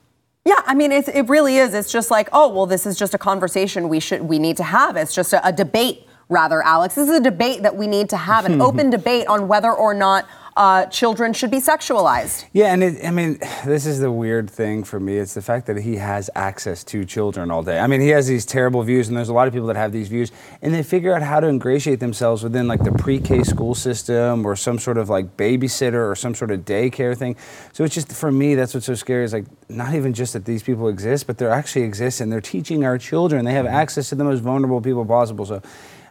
[0.46, 1.74] Yeah, I mean, it's, it really is.
[1.74, 4.64] It's just like, oh, well, this is just a conversation we should we need to
[4.64, 4.96] have.
[4.96, 6.94] It's just a, a debate, rather, Alex.
[6.94, 9.96] This is a debate that we need to have, an open debate on whether or
[9.96, 12.46] not uh, children should be sexualized.
[12.52, 15.18] Yeah, and it, I mean, this is the weird thing for me.
[15.18, 17.80] It's the fact that he has access to children all day.
[17.80, 19.92] I mean, he has these terrible views, and there's a lot of people that have
[19.92, 23.76] these views, and they figure out how to ingratiate themselves within like the pre-K school
[23.76, 27.36] system or some sort of like babysitter or some sort of daycare thing.
[27.74, 30.46] So it's just for me, that's what's so scary is like not even just that
[30.46, 33.46] these people exist, but they're actually exist, and they're teaching our children.
[33.46, 35.46] They have access to the most vulnerable people possible.
[35.46, 35.62] So.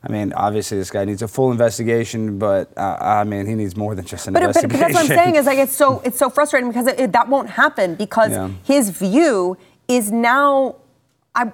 [0.02, 3.76] I mean, obviously, this guy needs a full investigation, but uh, I mean, he needs
[3.76, 4.80] more than just an But, but, investigation.
[4.80, 7.12] but that's what I'm saying is like it's so it's so frustrating because it, it,
[7.12, 8.48] that won't happen because Yeah.
[8.64, 9.58] his view
[9.88, 10.76] is now
[11.34, 11.52] I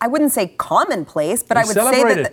[0.00, 2.32] I wouldn't say commonplace, but I He's would say that.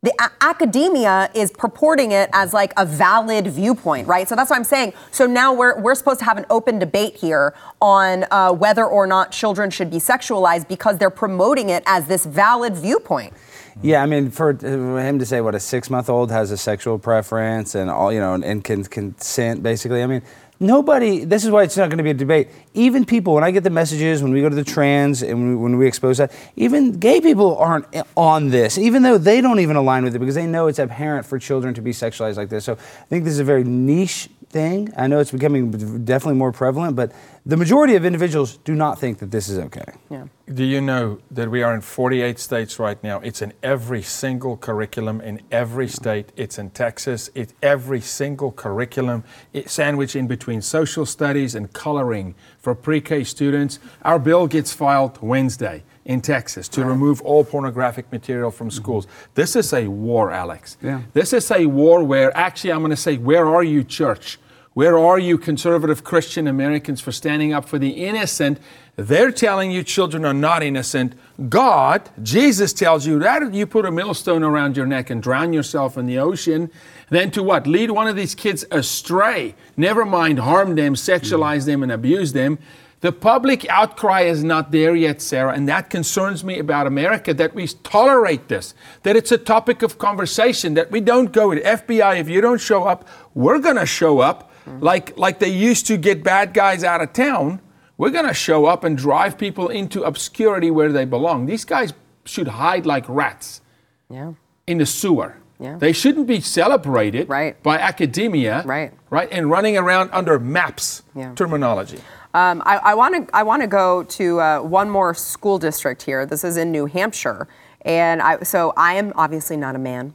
[0.00, 4.28] the a- academia is purporting it as like a valid viewpoint, right?
[4.28, 4.92] So that's what I'm saying.
[5.10, 9.08] So now we're, we're supposed to have an open debate here on uh, whether or
[9.08, 13.32] not children should be sexualized because they're promoting it as this valid viewpoint.
[13.80, 17.76] Yeah, I mean, for uh, him to say what a six-month-old has a sexual preference
[17.76, 20.02] and all, you know, and, and can consent, basically.
[20.02, 20.22] I mean,
[20.58, 21.24] nobody.
[21.24, 22.48] This is why it's not going to be a debate.
[22.74, 25.54] Even people, when I get the messages, when we go to the trans and we,
[25.54, 27.86] when we expose that, even gay people aren't
[28.16, 31.24] on this, even though they don't even align with it because they know it's abhorrent
[31.24, 32.64] for children to be sexualized like this.
[32.64, 34.92] So I think this is a very niche thing.
[34.96, 37.12] I know it's becoming definitely more prevalent, but
[37.48, 39.94] the majority of individuals do not think that this is okay.
[40.10, 40.26] Yeah.
[40.52, 43.20] Do you know that we are in 48 states right now?
[43.20, 46.30] It's in every single curriculum in every state.
[46.36, 47.30] It's in Texas.
[47.34, 53.24] It's every single curriculum, it, sandwiched in between social studies and coloring for pre K
[53.24, 53.78] students.
[54.02, 58.76] Our bill gets filed Wednesday in Texas to remove all pornographic material from mm-hmm.
[58.76, 59.06] schools.
[59.34, 60.76] This is a war, Alex.
[60.82, 61.00] Yeah.
[61.14, 64.38] This is a war where, actually, I'm going to say, where are you, church?
[64.74, 68.60] Where are you, conservative Christian Americans, for standing up for the innocent?
[68.96, 71.14] They're telling you children are not innocent.
[71.48, 75.96] God, Jesus tells you rather you put a millstone around your neck and drown yourself
[75.96, 76.70] in the ocean
[77.10, 77.66] than to what?
[77.66, 79.54] Lead one of these kids astray.
[79.76, 82.58] Never mind harm them, sexualize them, and abuse them.
[83.00, 87.54] The public outcry is not there yet, Sara, and that concerns me about America that
[87.54, 92.18] we tolerate this, that it's a topic of conversation, that we don't go with FBI.
[92.18, 94.47] If you don't show up, we're going to show up
[94.80, 97.60] like, like they used to get bad guys out of town.
[97.96, 101.46] We're going to show up and drive people into obscurity where they belong.
[101.46, 101.92] These guys
[102.24, 103.60] should hide like rats
[104.08, 104.32] Yeah.
[104.66, 105.36] in the sewer.
[105.58, 105.76] Yeah.
[105.78, 107.60] They shouldn't be celebrated Right.
[107.62, 108.92] by academia, Right.
[109.10, 111.32] right, and running around under maps Yeah.
[111.34, 111.98] terminology.
[112.34, 116.24] Um, I want to I want to go to uh, one more school district here.
[116.26, 117.48] This is in New Hampshire,
[117.82, 120.12] and I, so I am obviously not a man,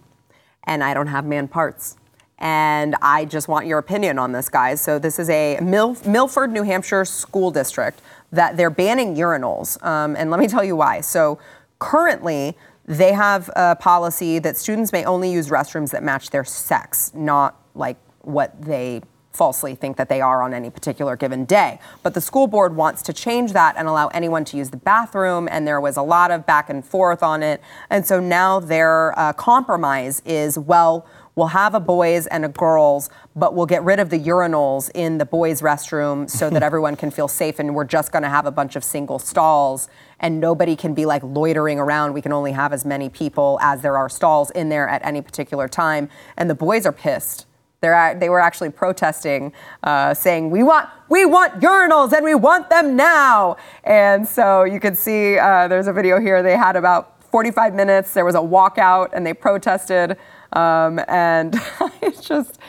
[0.63, 1.97] and I don't have man parts,
[2.39, 4.81] and I just want your opinion on this, guys.
[4.81, 10.15] So this is a Mil- Milford, New Hampshire school district that they're banning urinals, um,
[10.15, 11.01] and let me tell you why.
[11.01, 11.39] So
[11.79, 12.55] currently.
[12.85, 17.57] They have a policy that students may only use restrooms that match their sex, not
[17.75, 21.79] like what they falsely think that they are on any particular given day.
[22.03, 25.47] But the school board wants to change that and allow anyone to use the bathroom,
[25.49, 27.61] and there was a lot of back and forth on it.
[27.89, 31.05] And so now their uh, compromise is well,
[31.35, 35.17] we'll have a boys and a girls, but we'll get rid of the urinals in
[35.17, 38.45] the boys' restroom so that everyone can feel safe, and we're just going to have
[38.45, 39.89] a bunch of single stalls.
[40.19, 42.13] And nobody can be like loitering around.
[42.13, 45.21] We can only have as many people as there are stalls in there at any
[45.21, 46.09] particular time.
[46.37, 47.45] And the boys are pissed.
[47.81, 49.51] They're, they were actually protesting,
[49.83, 54.79] uh, saying, "We want, we want urinals, and we want them now." And so you
[54.79, 56.41] can see uh, there's a video here.
[56.41, 58.13] They had about 45 minutes.
[58.13, 60.17] There was a walkout, and they protested.
[60.53, 61.55] Um, and
[62.01, 62.59] it's just,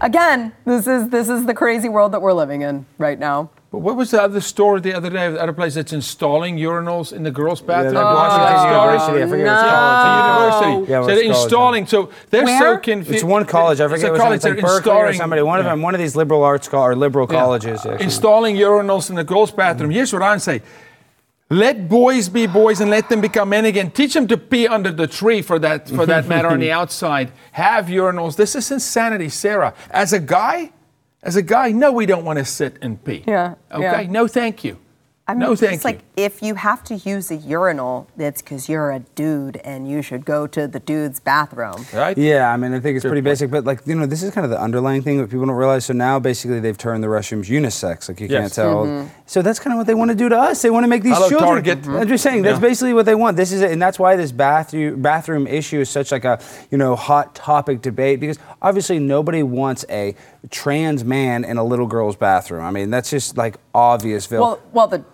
[0.00, 3.50] again, this is this is the crazy world that we're living in right now.
[3.72, 5.28] But what was the other store the other day?
[5.30, 7.94] The other place that's installing urinals in the girls' bathroom.
[7.94, 8.84] like Watch Washington that.
[8.84, 9.96] University, I forget what it's called.
[9.98, 10.92] It's a university.
[10.92, 11.86] Yeah, so they're it's college, installing.
[11.86, 12.78] So they're so Where?
[12.78, 13.14] confused.
[13.16, 13.80] It's one college.
[13.80, 14.36] I forget a what college.
[14.36, 15.42] it's like They're Berkeley or installing- somebody.
[15.42, 15.72] One of Yeah.
[15.72, 17.40] them, one of these liberal arts co- or liberal Yeah.
[17.40, 17.84] colleges.
[17.84, 18.04] actually.
[18.04, 19.90] installing urinals in the girls' bathroom.
[19.90, 20.62] Here's what I'm saying.
[21.48, 23.92] Let boys be boys and let them become men again.
[23.92, 27.30] Teach them to pee under the tree for that for that matter on the outside.
[27.52, 28.36] Have urinals.
[28.36, 29.72] This is insanity, Sara.
[29.90, 30.72] As a guy,
[31.22, 33.22] as a guy, no, we don't want to sit and pee.
[33.28, 34.02] Yeah, Okay.
[34.02, 34.10] yeah.
[34.10, 34.78] No, thank you.
[35.28, 36.00] I mean, no, thank it's you.
[36.16, 40.02] Like if you have to use a urinal, it's because you're a dude and you
[40.02, 41.84] should go to the dude's bathroom.
[41.92, 42.16] right?
[42.16, 43.32] Yeah, I mean, I think it's Good pretty point.
[43.32, 45.54] basic, but like, you know, this is kind of the underlying thing that people don't
[45.56, 45.84] realize.
[45.84, 48.08] So now basically they've turned the restrooms unisex.
[48.08, 48.54] Like, you can't Yes.
[48.54, 48.86] tell.
[48.86, 49.08] Mm-hmm.
[49.26, 50.62] So that's kind of what they want to do to us.
[50.62, 51.50] They want to make these Hello, children.
[51.52, 51.82] Target.
[51.82, 51.96] Mm-hmm.
[51.96, 52.60] I'm just saying, that's Yeah.
[52.68, 53.36] basically what they want.
[53.36, 53.70] This is it.
[53.72, 56.38] And that's why this bathroom, bathroom issue is such like a,
[56.70, 60.14] you know, hot topic debate because obviously nobody wants a
[60.50, 62.64] trans man in a little girl's bathroom.
[62.64, 64.26] I mean, that's just like obvious.
[64.26, 64.40] Phil.
[64.40, 65.04] Well, well, the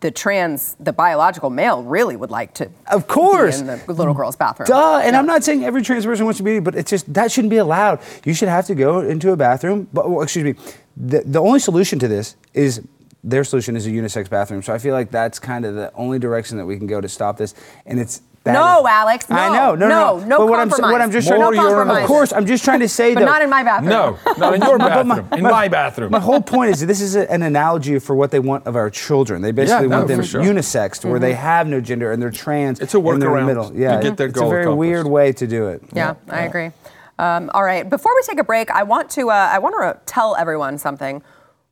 [0.00, 2.70] the trans, the biological male, really would like to.
[2.90, 3.62] Of course.
[3.62, 4.66] be in the little girl's bathroom.
[4.66, 4.98] Duh.
[5.02, 5.18] And Yeah.
[5.18, 7.56] I'm not saying every trans person wants to be, but it's just that shouldn't be
[7.58, 8.00] allowed.
[8.24, 9.88] You should have to go into a bathroom.
[9.92, 10.54] But well, excuse me,
[10.96, 12.82] the the only solution to this is
[13.24, 14.62] their solution is a unisex bathroom.
[14.62, 17.08] So I feel like that's kind of the only direction that we can go to
[17.08, 17.54] stop this.
[17.84, 19.74] And it's that No, is- Alex, I no, know.
[19.74, 22.02] No, no, no, no But what I'm, what I'm just More trying to compromise.
[22.02, 23.26] Of course, I'm just trying to say But though.
[23.26, 23.88] not in my bathroom.
[23.90, 25.38] No, not in your But my- bathroom.
[25.38, 26.10] in my bathroom.
[26.12, 28.76] My whole point is that this is a, an analogy for what they want of
[28.76, 29.42] our children.
[29.42, 30.42] They basically no, want them for sure.
[30.42, 32.80] unisex, to where they have no gender and they're trans.
[32.80, 33.70] It's a and they're in the workaround middle.
[33.70, 34.78] to Yeah, get their it's goal a very accomplished.
[34.78, 35.82] weird way to do it.
[35.92, 36.70] Yeah, I agree.
[37.18, 37.88] Um, all right.
[37.88, 41.22] Before we take a break, I want to uh, I want to tell everyone something.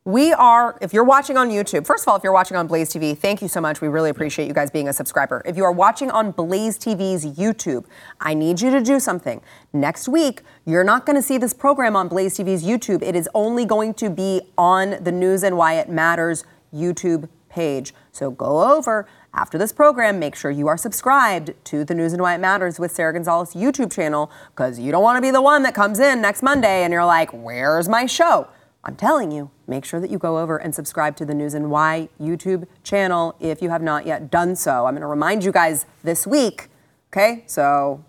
[0.07, 2.93] We are, if you're watching on YouTube, first of all, if you're watching on Blaze
[2.93, 3.81] TV, thank you so much.
[3.81, 5.41] We really appreciate you guys being a subscriber.
[5.47, 7.87] If you are watching on Blaze TV's YouTube,
[8.21, 9.41] I need you to do something.
[9.73, 13.03] Next week, you're not going to see this program on Blaze TV's YouTube.
[13.03, 17.95] It is only going to be on the News and Why It Matters YouTube page.
[18.13, 22.21] So go over after this program, make sure you are subscribed to the News and
[22.21, 25.41] Why It Matters with Sara Gonzales YouTube channel because you don't want to be the
[25.41, 28.49] one that comes in next Monday and you're like, where's my show?
[28.87, 31.71] I'm telling you, make sure that you go over and subscribe to the News and
[31.71, 34.85] Why YouTube channel if you have not yet done so.
[34.85, 36.69] I'm going to remind you guys this week,
[37.11, 37.45] okay?
[37.47, 38.05] So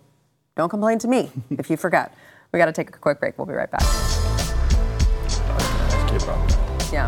[0.58, 2.14] don't complain to me if you forget.
[2.52, 3.38] We got to take a quick break.
[3.38, 3.84] We'll be right back.
[6.92, 7.08] Yeah.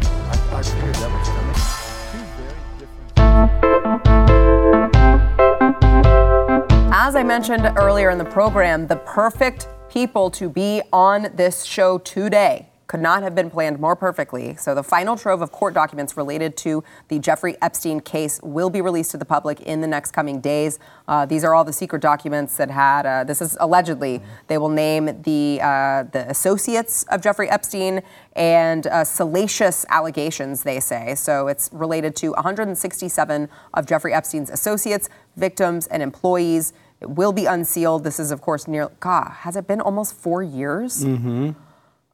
[6.94, 11.98] As I mentioned earlier in the program, the perfect people to be on this show
[11.98, 14.56] today could not have been planned more perfectly.
[14.56, 18.82] So, the final trove of court documents related to the Jeffrey Epstein case will be
[18.82, 20.80] released to the public in the next coming days.
[21.08, 24.70] Uh, these are all the secret documents that had, uh, this is allegedly, they will
[24.70, 28.02] name the, uh, the associates of Jeffrey Epstein
[28.34, 31.14] and uh, salacious allegations, they say.
[31.16, 36.72] So, it's related to 167 of Jeffrey Epstein's associates, victims, and employees.
[37.02, 38.04] It will be unsealed.
[38.04, 41.04] This is, of course, near, God, has it been almost four years?
[41.04, 41.52] Mm-hmm.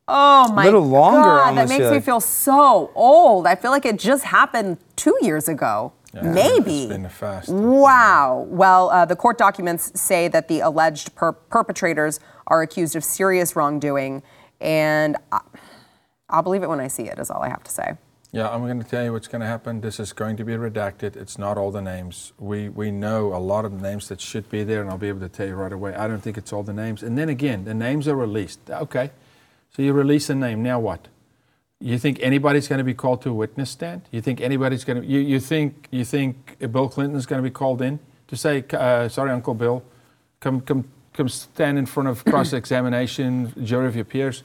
[0.08, 3.48] Oh my Little longer, God, that makes me feel so old.
[3.48, 5.94] I feel like it just happened two years ago.
[6.22, 6.82] Maybe.
[6.84, 7.50] It's been fast.
[7.50, 8.46] Wow.
[8.50, 13.56] Well, uh, the court documents say that the alleged per- perpetrators are accused of serious
[13.56, 14.22] wrongdoing,
[14.62, 15.40] and I-
[16.30, 17.94] I'll believe it when I see it, is all I have to say.
[18.32, 19.82] Yeah, I'm going to tell you what's going to happen.
[19.82, 21.16] This is going to be redacted.
[21.16, 22.34] It's not all the names.
[22.40, 25.08] We we know a lot of the names that should be there, and I'll be
[25.08, 25.96] able to tell you right away.
[25.96, 27.04] I don't think it's all the names.
[27.04, 28.60] And then again, the names are released.
[28.70, 29.12] Okay,
[29.76, 30.62] so you release a name.
[30.62, 31.08] Now what?
[31.80, 34.04] You think anybody's going to be called to a witness stand?
[34.12, 35.08] You think anybody's going to?
[35.08, 39.10] You, you think you think Bill Clinton's going to be called in to say, uh,
[39.10, 39.84] "Sorry, Uncle Bill,
[40.40, 44.44] come come come stand in front of cross-examination, jury of your peers"?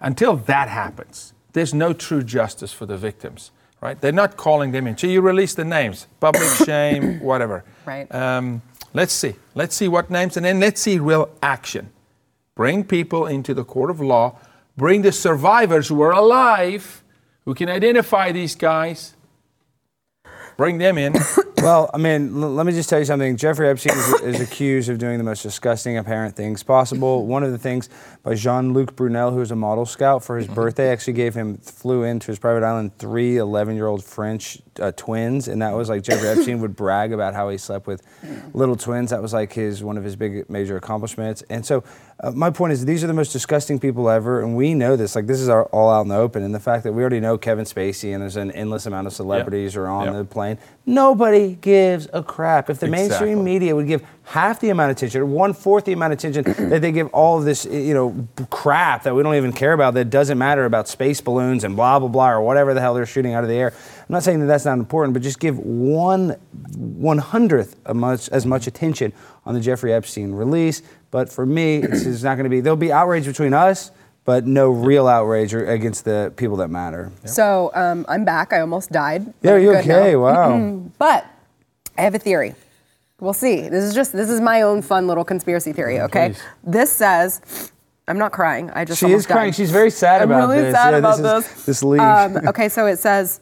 [0.00, 3.50] Until that happens, there's no true justice for the victims,
[3.80, 4.00] right?
[4.00, 4.96] They're not calling them in.
[4.96, 7.64] So you release the names, public shame, whatever.
[7.84, 8.12] Right.
[8.12, 8.62] Um,
[8.94, 9.34] let's see.
[9.54, 11.90] Let's see what names, and then let's see real action.
[12.56, 14.38] Bring people into the court of law
[14.80, 17.04] bring the survivors who are alive,
[17.44, 19.14] who can identify these guys,
[20.56, 21.14] bring them in.
[21.58, 23.36] well, I mean, l- let me just tell you something.
[23.36, 27.26] Jeffrey Epstein is, is accused of doing the most disgusting apparent things possible.
[27.26, 27.90] One of the things
[28.22, 30.54] by Jean-Luc Brunel, who is a model scout for his mm-hmm.
[30.54, 35.60] birthday, actually gave him flew into his private island three 11-year-old French uh, twins, and
[35.62, 38.02] that was like Jeffrey Epstein would brag about how he slept with
[38.54, 39.10] little twins.
[39.10, 41.42] That was like his one of his big major accomplishments.
[41.50, 41.84] And so,
[42.22, 45.14] uh, my point is, these are the most disgusting people ever, and we know this.
[45.16, 47.20] Like this is our, all out in the open, and the fact that we already
[47.20, 50.14] know Kevin Spacey, and there's an endless amount of celebrities are on Yep.
[50.14, 50.58] the plane.
[50.86, 52.68] Nobody gives a crap.
[52.68, 53.08] If the Exactly.
[53.08, 56.18] mainstream media would give half the amount of attention, or one fourth the amount of
[56.18, 59.72] attention that they give all of this, you know, crap that we don't even care
[59.72, 62.94] about, that doesn't matter about space balloons and blah blah blah or whatever the hell
[62.94, 63.72] they're shooting out of the air.
[64.10, 66.30] I'm not saying that that's not important, but just give one
[66.74, 69.12] one hundredth as much as much attention
[69.46, 70.82] on the Jeffrey Epstein release.
[71.12, 72.60] But for me, it's, it's not going to be.
[72.60, 73.92] There'll be outrage between us.
[74.24, 77.12] But no real outrage or- against the people that matter.
[77.24, 78.52] So um, I'm back.
[78.52, 79.32] I almost died.
[79.42, 80.12] Yeah, are you okay?
[80.14, 80.18] now.
[80.20, 80.82] Wow.
[80.98, 81.24] but
[81.96, 82.56] I have a theory.
[83.20, 83.68] We'll see.
[83.68, 86.00] This is just this is my own fun little conspiracy theory.
[86.00, 86.30] Okay.
[86.30, 86.42] Please.
[86.64, 87.70] This says.
[88.08, 88.70] I'm not crying.
[88.72, 89.50] I just She is crying.
[89.50, 89.54] died.
[89.54, 90.74] She's very sad I'm about really this.
[90.74, 91.58] sad Yeah, about this this.
[91.60, 92.00] is- this leak.
[92.00, 93.40] Um, okay, so it says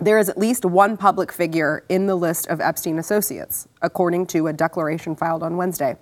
[0.00, 4.48] there is at least one public figure in the list of Epstein associates, according to
[4.48, 5.96] a declaration filed on Wednesday.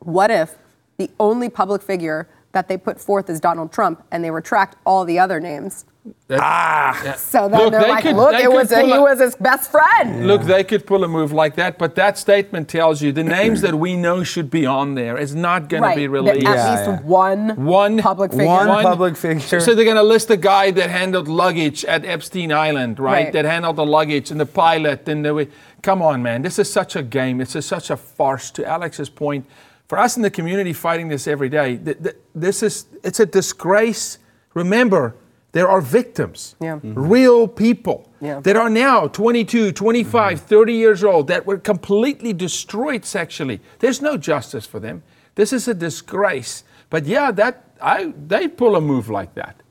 [0.00, 0.56] What if
[0.96, 5.04] the only public figure that they put forth is Donald Trump and they retract all
[5.04, 5.84] the other names?
[6.30, 10.26] ah, So then they're like, look, it was he was his best friend.
[10.26, 13.62] Look, they could pull a move like that, but that statement tells you the names
[13.62, 15.94] that we know should be on there is not going right.
[15.94, 16.46] to be that released.
[16.46, 18.46] At least one One public figure.
[18.46, 19.60] One public figure.
[19.60, 23.24] So they're going to list the guy that handled luggage at Epstein Island, right?
[23.24, 23.32] Right.
[23.32, 25.48] That handled the luggage and the pilot and the.
[25.82, 26.42] Come on, man!
[26.42, 27.38] This is such a game.
[27.38, 28.50] This is such a farce.
[28.52, 29.46] To Alex's point,
[29.94, 33.26] for us in the community fighting this every day, th- th- this is it's a
[33.26, 34.18] disgrace.
[34.52, 35.14] Remember,
[35.52, 36.76] there are victims, Yeah.
[36.76, 36.88] Mm-hmm.
[36.88, 37.12] Mm-hmm.
[37.12, 38.40] real people Yeah.
[38.40, 40.46] that are now 22, 25, mm-hmm.
[40.48, 43.60] 30 years old that were completely destroyed sexually.
[43.78, 45.02] There's no justice for them.
[45.36, 46.64] This is a disgrace.
[46.90, 49.62] But yeah, that I they pull a move like that.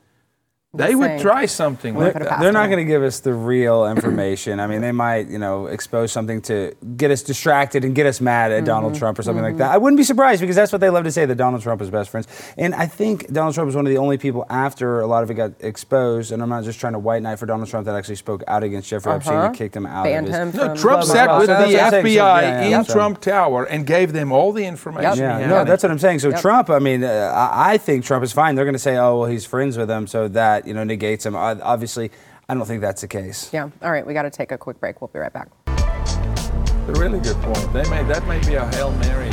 [0.75, 2.39] They would try something They're, that.
[2.39, 4.59] they're not going to give us the real information.
[4.59, 8.19] I mean, they might, you know, expose something to get us distracted and get us
[8.19, 9.69] mad at Donald Trump or something like that.
[9.69, 11.91] I wouldn't be surprised because that's what they love to say that Donald Trump is
[11.91, 12.27] best friends.
[12.57, 15.29] And I think Donald Trump is one of the only people after a lot of
[15.29, 16.31] it got exposed.
[16.31, 18.63] And I'm not just trying to white knight for Donald Trump that actually spoke out
[18.63, 20.55] against Jeffrey Epstein and kicked him out Banned of his.
[20.55, 22.03] him No, Trump sat with the That's what I'm saying.
[22.03, 25.19] FBI So, yeah, yeah, in so- Trump Tower and gave them all the information.
[25.19, 26.17] Yeah, he no, that's what I'm saying.
[26.17, 26.41] So Yep.
[26.41, 28.55] Trump, I mean, uh, I I think Trump is fine.
[28.55, 31.25] They're going to say, oh, well, he's friends with them, so that you know negates
[31.25, 31.35] him.
[31.35, 32.11] Obviously,
[32.49, 33.51] I don't think that's the case.
[33.53, 33.69] Yeah.
[33.81, 35.01] All right, we got to take a quick break.
[35.01, 35.49] We'll be right back.
[35.67, 37.73] a really good point.
[37.73, 39.29] They may that may be a hail mary.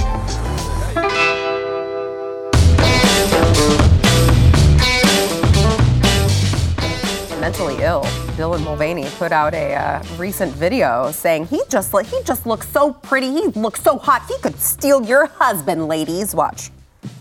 [7.41, 8.03] mentally ill.
[8.37, 12.93] Dylan Mulvaney put out a uh, recent video saying he just he just looks so
[12.93, 13.29] pretty.
[13.33, 14.23] He looks so hot.
[14.29, 16.35] He could steal your husband, ladies.
[16.35, 16.71] Watch.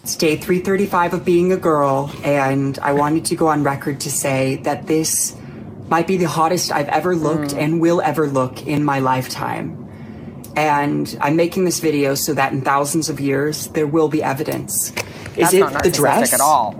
[0.03, 4.11] It's day 335 of being a girl, and I wanted to go on record to
[4.11, 5.35] say that this
[5.87, 9.75] might be the hottest I've ever looked and will ever look in my lifetime.
[10.55, 14.89] And I'm making this video so that in thousands of years there will be evidence.
[14.89, 16.75] Is That's it not the dress at all.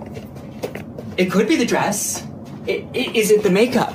[1.16, 2.22] It could be the dress.
[2.68, 3.94] I- i- Is it the makeup?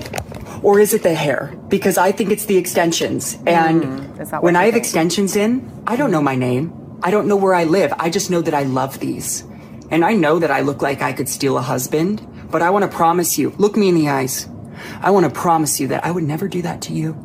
[0.63, 1.53] Or is it the hair?
[1.69, 3.37] Because I think it's the extensions.
[3.45, 4.83] And Mm, is when I have think?
[4.83, 6.73] extensions in, I don't know my name.
[7.05, 7.93] I don't know where I live.
[7.99, 9.41] I just know that I love these.
[9.91, 12.81] And I know that I look like I could steal a husband, but I want
[12.81, 14.49] to promise you, look me in the eyes.
[15.01, 17.15] I want to promise you that I would never do that to you.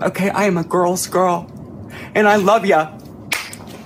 [0.00, 1.46] Okay, I am a girl's girl.
[2.14, 2.98] And I love ya.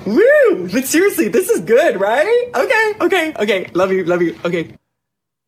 [0.07, 0.69] Woo!
[0.73, 2.51] But seriously, this is good, right?
[2.55, 3.71] Okay, okay, okay.
[3.75, 4.39] Love you, love you.
[4.45, 4.77] Okay.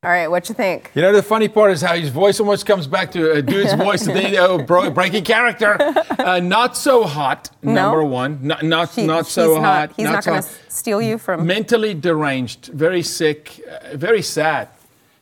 [0.05, 0.91] All right, what you think?
[0.95, 3.73] You know, the funny part is how his voice almost comes back to a dude's
[3.87, 5.79] voice, and then oh, bro, breaking character.
[6.25, 7.75] Uh, not so hot, No?
[7.75, 8.39] number one.
[8.41, 9.91] Not not, not so hot.
[9.91, 11.47] Not, he's not, so going to steal you from.
[11.47, 14.69] mentally deranged, very sick, uh, very sad.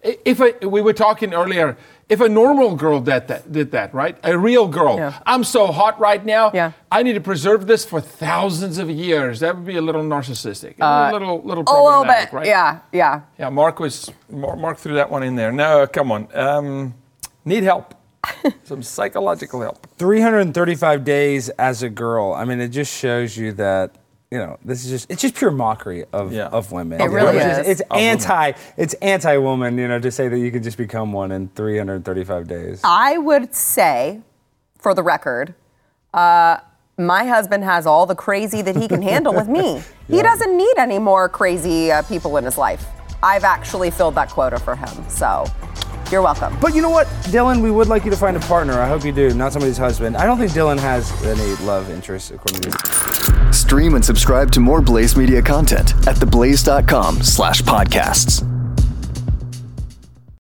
[0.03, 1.77] If a, we were talking earlier,
[2.13, 4.19] if a normal girl did that, did that, right?
[4.23, 4.97] A real girl.
[4.97, 5.19] Yeah.
[5.25, 6.51] I'm so hot right now.
[6.53, 6.73] Yeah.
[6.91, 9.41] I need to preserve this for thousands of years.
[9.41, 12.47] That would be a little narcissistic, a little, little a little bit, right?
[12.47, 13.23] yeah, yeah.
[13.39, 13.49] Yeah.
[13.49, 15.53] Mark was Mark, Mark threw that one in there.
[15.53, 16.29] No, come on.
[16.35, 16.95] Um,
[17.47, 17.95] need help.
[18.65, 19.87] Some psychological help.
[19.97, 22.35] 335 days as a girl.
[22.35, 23.97] I mean, it just shows you that
[24.33, 26.47] you know this is just it's just pure mockery of, Yeah.
[26.47, 27.03] of women.
[27.03, 27.69] It really It's is.
[27.69, 29.77] It's Of anti it's anti woman.
[29.77, 32.81] You know, to say that you can just become one in 335 days.
[32.83, 34.23] I would say,
[34.79, 35.55] for the record,
[36.15, 36.57] uh,
[36.97, 39.83] my husband has all the crazy that he can handle with me.
[40.09, 42.85] He doesn't need any more crazy uh, people in his life.
[43.23, 45.09] I've actually filled that quota for him.
[45.09, 45.47] So
[46.13, 46.57] you're welcome.
[46.61, 48.75] But you know what, Dylan, we would like you to find a partner.
[48.75, 50.17] I hope you do, not somebody's husband.
[50.17, 53.53] I don't think Dylan has any love interests, according to you.
[53.53, 58.52] Stream and subscribe to more Blaze Media content at theblaze.com slash podcasts.